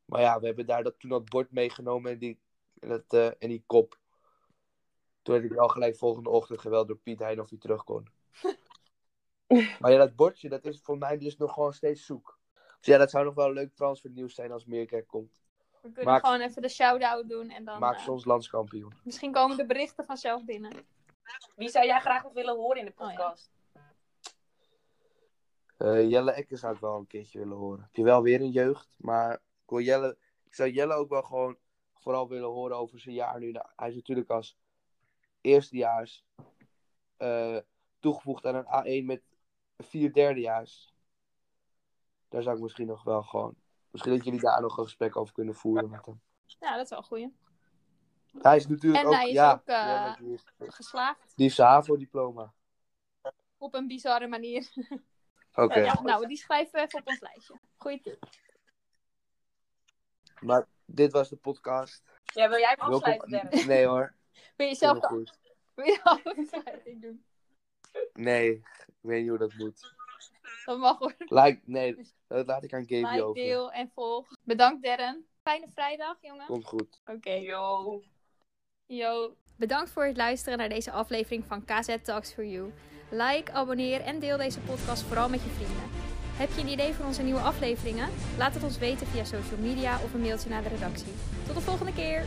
Maar 0.05 0.21
ja, 0.21 0.39
we 0.39 0.45
hebben 0.45 0.65
daar 0.65 0.83
dat, 0.83 0.99
toen 0.99 1.09
dat 1.09 1.29
bord 1.29 1.51
meegenomen 1.51 2.11
en 2.11 2.17
die, 2.17 2.39
en 2.79 2.89
dat, 2.89 3.13
eh, 3.13 3.25
en 3.25 3.49
die 3.49 3.63
kop. 3.65 3.99
Toen 5.21 5.33
werd 5.39 5.51
ik 5.51 5.57
al 5.57 5.67
gelijk 5.67 5.95
volgende 5.97 6.29
ochtend 6.29 6.59
geweld 6.59 6.87
door 6.87 6.97
Piet 6.97 7.19
Hein 7.19 7.39
of 7.39 7.49
hij 7.49 7.57
terug 7.59 7.83
kon. 7.83 8.07
maar 9.79 9.91
ja, 9.91 9.97
dat 9.97 10.15
bordje, 10.15 10.49
dat 10.49 10.65
is 10.65 10.81
voor 10.81 10.97
mij 10.97 11.17
dus 11.17 11.37
nog 11.37 11.53
gewoon 11.53 11.73
steeds 11.73 12.05
zoek. 12.05 12.39
Dus 12.77 12.87
ja, 12.87 12.97
dat 12.97 13.09
zou 13.09 13.25
nog 13.25 13.33
wel 13.33 13.53
leuk 13.53 13.75
transfernieuws 13.75 14.35
zijn 14.35 14.51
als 14.51 14.65
Meerkerk 14.65 15.07
komt. 15.07 15.40
We 15.81 15.91
kunnen 15.91 16.13
Maak- 16.13 16.25
gewoon 16.25 16.41
even 16.41 16.61
de 16.61 16.69
shout-out 16.69 17.29
doen 17.29 17.49
en 17.49 17.65
dan... 17.65 17.79
Maak 17.79 17.95
eh, 17.97 18.03
ze 18.03 18.11
ons 18.11 18.25
landskampioen. 18.25 18.93
misschien 19.03 19.31
komen 19.31 19.57
de 19.57 19.65
berichten 19.65 20.05
vanzelf 20.05 20.45
binnen. 20.45 20.71
Wie 21.55 21.69
zou 21.69 21.85
jij 21.85 21.99
graag 21.99 22.23
nog 22.23 22.33
willen 22.33 22.55
horen 22.55 22.79
in 22.79 22.85
de 22.85 22.93
Oh, 22.97 23.11
ja. 23.11 23.15
podcast? 23.17 23.51
Eh, 25.77 26.09
Jelle 26.09 26.31
Ekke 26.31 26.55
zou 26.55 26.73
ik 26.73 26.79
wel 26.79 26.97
een 26.97 27.07
keertje 27.07 27.39
willen 27.39 27.57
horen. 27.57 27.81
Heb 27.81 27.95
je 27.95 28.03
wel 28.03 28.21
weer 28.21 28.41
een 28.41 28.51
jeugd, 28.51 28.93
maar 28.97 29.33
ik, 29.33 29.41
wil 29.69 29.79
Jelle, 29.79 30.17
ik 30.43 30.53
zou 30.53 30.69
Jelle 30.69 30.93
ook 30.93 31.09
wel 31.09 31.23
gewoon 31.23 31.57
vooral 31.93 32.27
willen 32.27 32.49
horen 32.49 32.77
over 32.77 32.99
zijn 32.99 33.15
jaar 33.15 33.39
nu. 33.39 33.51
Nou, 33.51 33.65
hij 33.75 33.89
is 33.89 33.95
natuurlijk 33.95 34.29
als 34.29 34.57
eerstejaars 35.41 36.25
eh, 37.17 37.57
toegevoegd 37.99 38.45
aan 38.45 38.55
een 38.55 39.01
A1 39.03 39.05
met 39.05 39.21
vier 39.77 40.13
derdejaars. 40.13 40.93
Daar 42.29 42.41
zou 42.41 42.55
ik 42.55 42.61
misschien 42.61 42.87
nog 42.87 43.03
wel 43.03 43.23
gewoon... 43.23 43.55
Misschien 43.91 44.15
dat 44.15 44.23
jullie 44.25 44.39
daar 44.39 44.61
nog 44.61 44.77
een 44.77 44.83
gesprek 44.83 45.15
over 45.15 45.33
kunnen 45.33 45.55
voeren 45.55 45.89
met 45.89 46.05
hem. 46.05 46.21
Ja, 46.45 46.75
dat 46.75 46.83
is 46.83 46.89
wel 46.89 46.99
een 46.99 47.05
goeie. 47.05 47.35
Hij 48.41 48.55
is 48.55 48.67
natuurlijk 48.67 49.03
En 49.03 49.09
ook... 49.09 49.13
hij 49.15 49.27
is 49.27 49.33
ja, 49.33 49.51
ook, 49.51 49.59
eh, 49.65 49.75
ja, 49.75 50.15
die 50.15 50.29
heeft- 50.29 50.53
Geslaagd 50.57 51.19
die 51.35 51.45
heeft 51.45 51.55
zijn 51.55 51.67
HAVO-diploma. 51.69 52.53
op 53.57 53.73
een 53.73 53.87
bizarre 53.87 54.27
manier. 54.27 54.69
Oké, 55.53 55.79
Ja, 55.79 56.01
nou, 56.01 56.27
die 56.27 56.37
schrijven 56.37 56.71
we 56.71 56.85
even 56.85 56.99
op 56.99 57.07
ons 57.07 57.19
lijstje. 57.19 57.59
Goeie 57.77 58.01
tip. 58.01 58.23
maar 60.39 60.67
dit 60.85 61.11
was 61.11 61.29
de 61.29 61.35
podcast. 61.35 62.03
Ja, 62.23 62.49
wil 62.49 62.57
jij 62.59 62.75
hem 62.79 62.93
afsluiten? 62.93 63.67
Nee 63.67 63.85
hoor, 63.85 64.13
Wil 64.57 64.67
je 64.67 64.75
zelf 64.75 64.91
heel 64.99 65.01
de, 65.01 65.07
goed. 65.07 65.39
wil 65.73 65.85
je 65.85 65.99
de 66.03 66.03
afsluiting 66.03 67.01
doen? 67.01 67.25
Nee, 68.13 68.51
ik 68.87 68.87
weet 69.01 69.21
niet 69.21 69.29
hoe 69.29 69.37
dat 69.37 69.53
moet. 69.53 69.93
Dat 70.65 70.77
mag 70.79 70.97
hoor. 70.99 71.15
Like, 71.17 71.59
nee, 71.65 71.95
dat 72.27 72.47
laat 72.47 72.63
ik 72.63 72.73
aan 72.73 72.85
Gaby 72.87 73.11
Like, 73.11 73.23
over. 73.23 73.41
deel 73.41 73.71
en 73.71 73.91
volg. 73.93 74.27
Bedankt 74.43 74.83
Darren. 74.83 75.25
Fijne 75.43 75.67
vrijdag, 75.73 76.17
jongen. 76.21 76.45
Komt 76.45 76.65
goed. 76.65 77.01
Oké. 77.05 77.31
Yo. 77.31 78.01
Yo. 78.85 79.35
Bedankt 79.57 79.89
voor 79.91 80.05
het 80.05 80.17
luisteren 80.17 80.57
naar 80.57 80.69
deze 80.69 80.91
aflevering 80.91 81.45
van 81.45 81.65
KZ 81.65 81.95
Talks 82.03 82.33
for 82.33 82.45
You. 82.45 82.71
Like, 83.11 83.51
abonneer 83.51 84.01
en 84.01 84.19
deel 84.19 84.37
deze 84.37 84.59
podcast 84.59 85.01
vooral 85.03 85.29
met 85.29 85.43
je 85.43 85.49
vrienden. 85.49 85.89
Heb 86.31 86.49
je 86.49 86.61
een 86.61 86.67
idee 86.67 86.93
voor 86.93 87.05
onze 87.05 87.21
nieuwe 87.23 87.39
afleveringen? 87.39 88.09
Laat 88.37 88.53
het 88.53 88.63
ons 88.63 88.77
weten 88.77 89.07
via 89.07 89.23
social 89.23 89.59
media 89.59 90.03
of 90.03 90.13
een 90.13 90.21
mailtje 90.21 90.49
naar 90.49 90.63
de 90.63 90.69
redactie. 90.69 91.13
Tot 91.45 91.55
de 91.55 91.61
volgende 91.61 91.93
keer! 91.93 92.25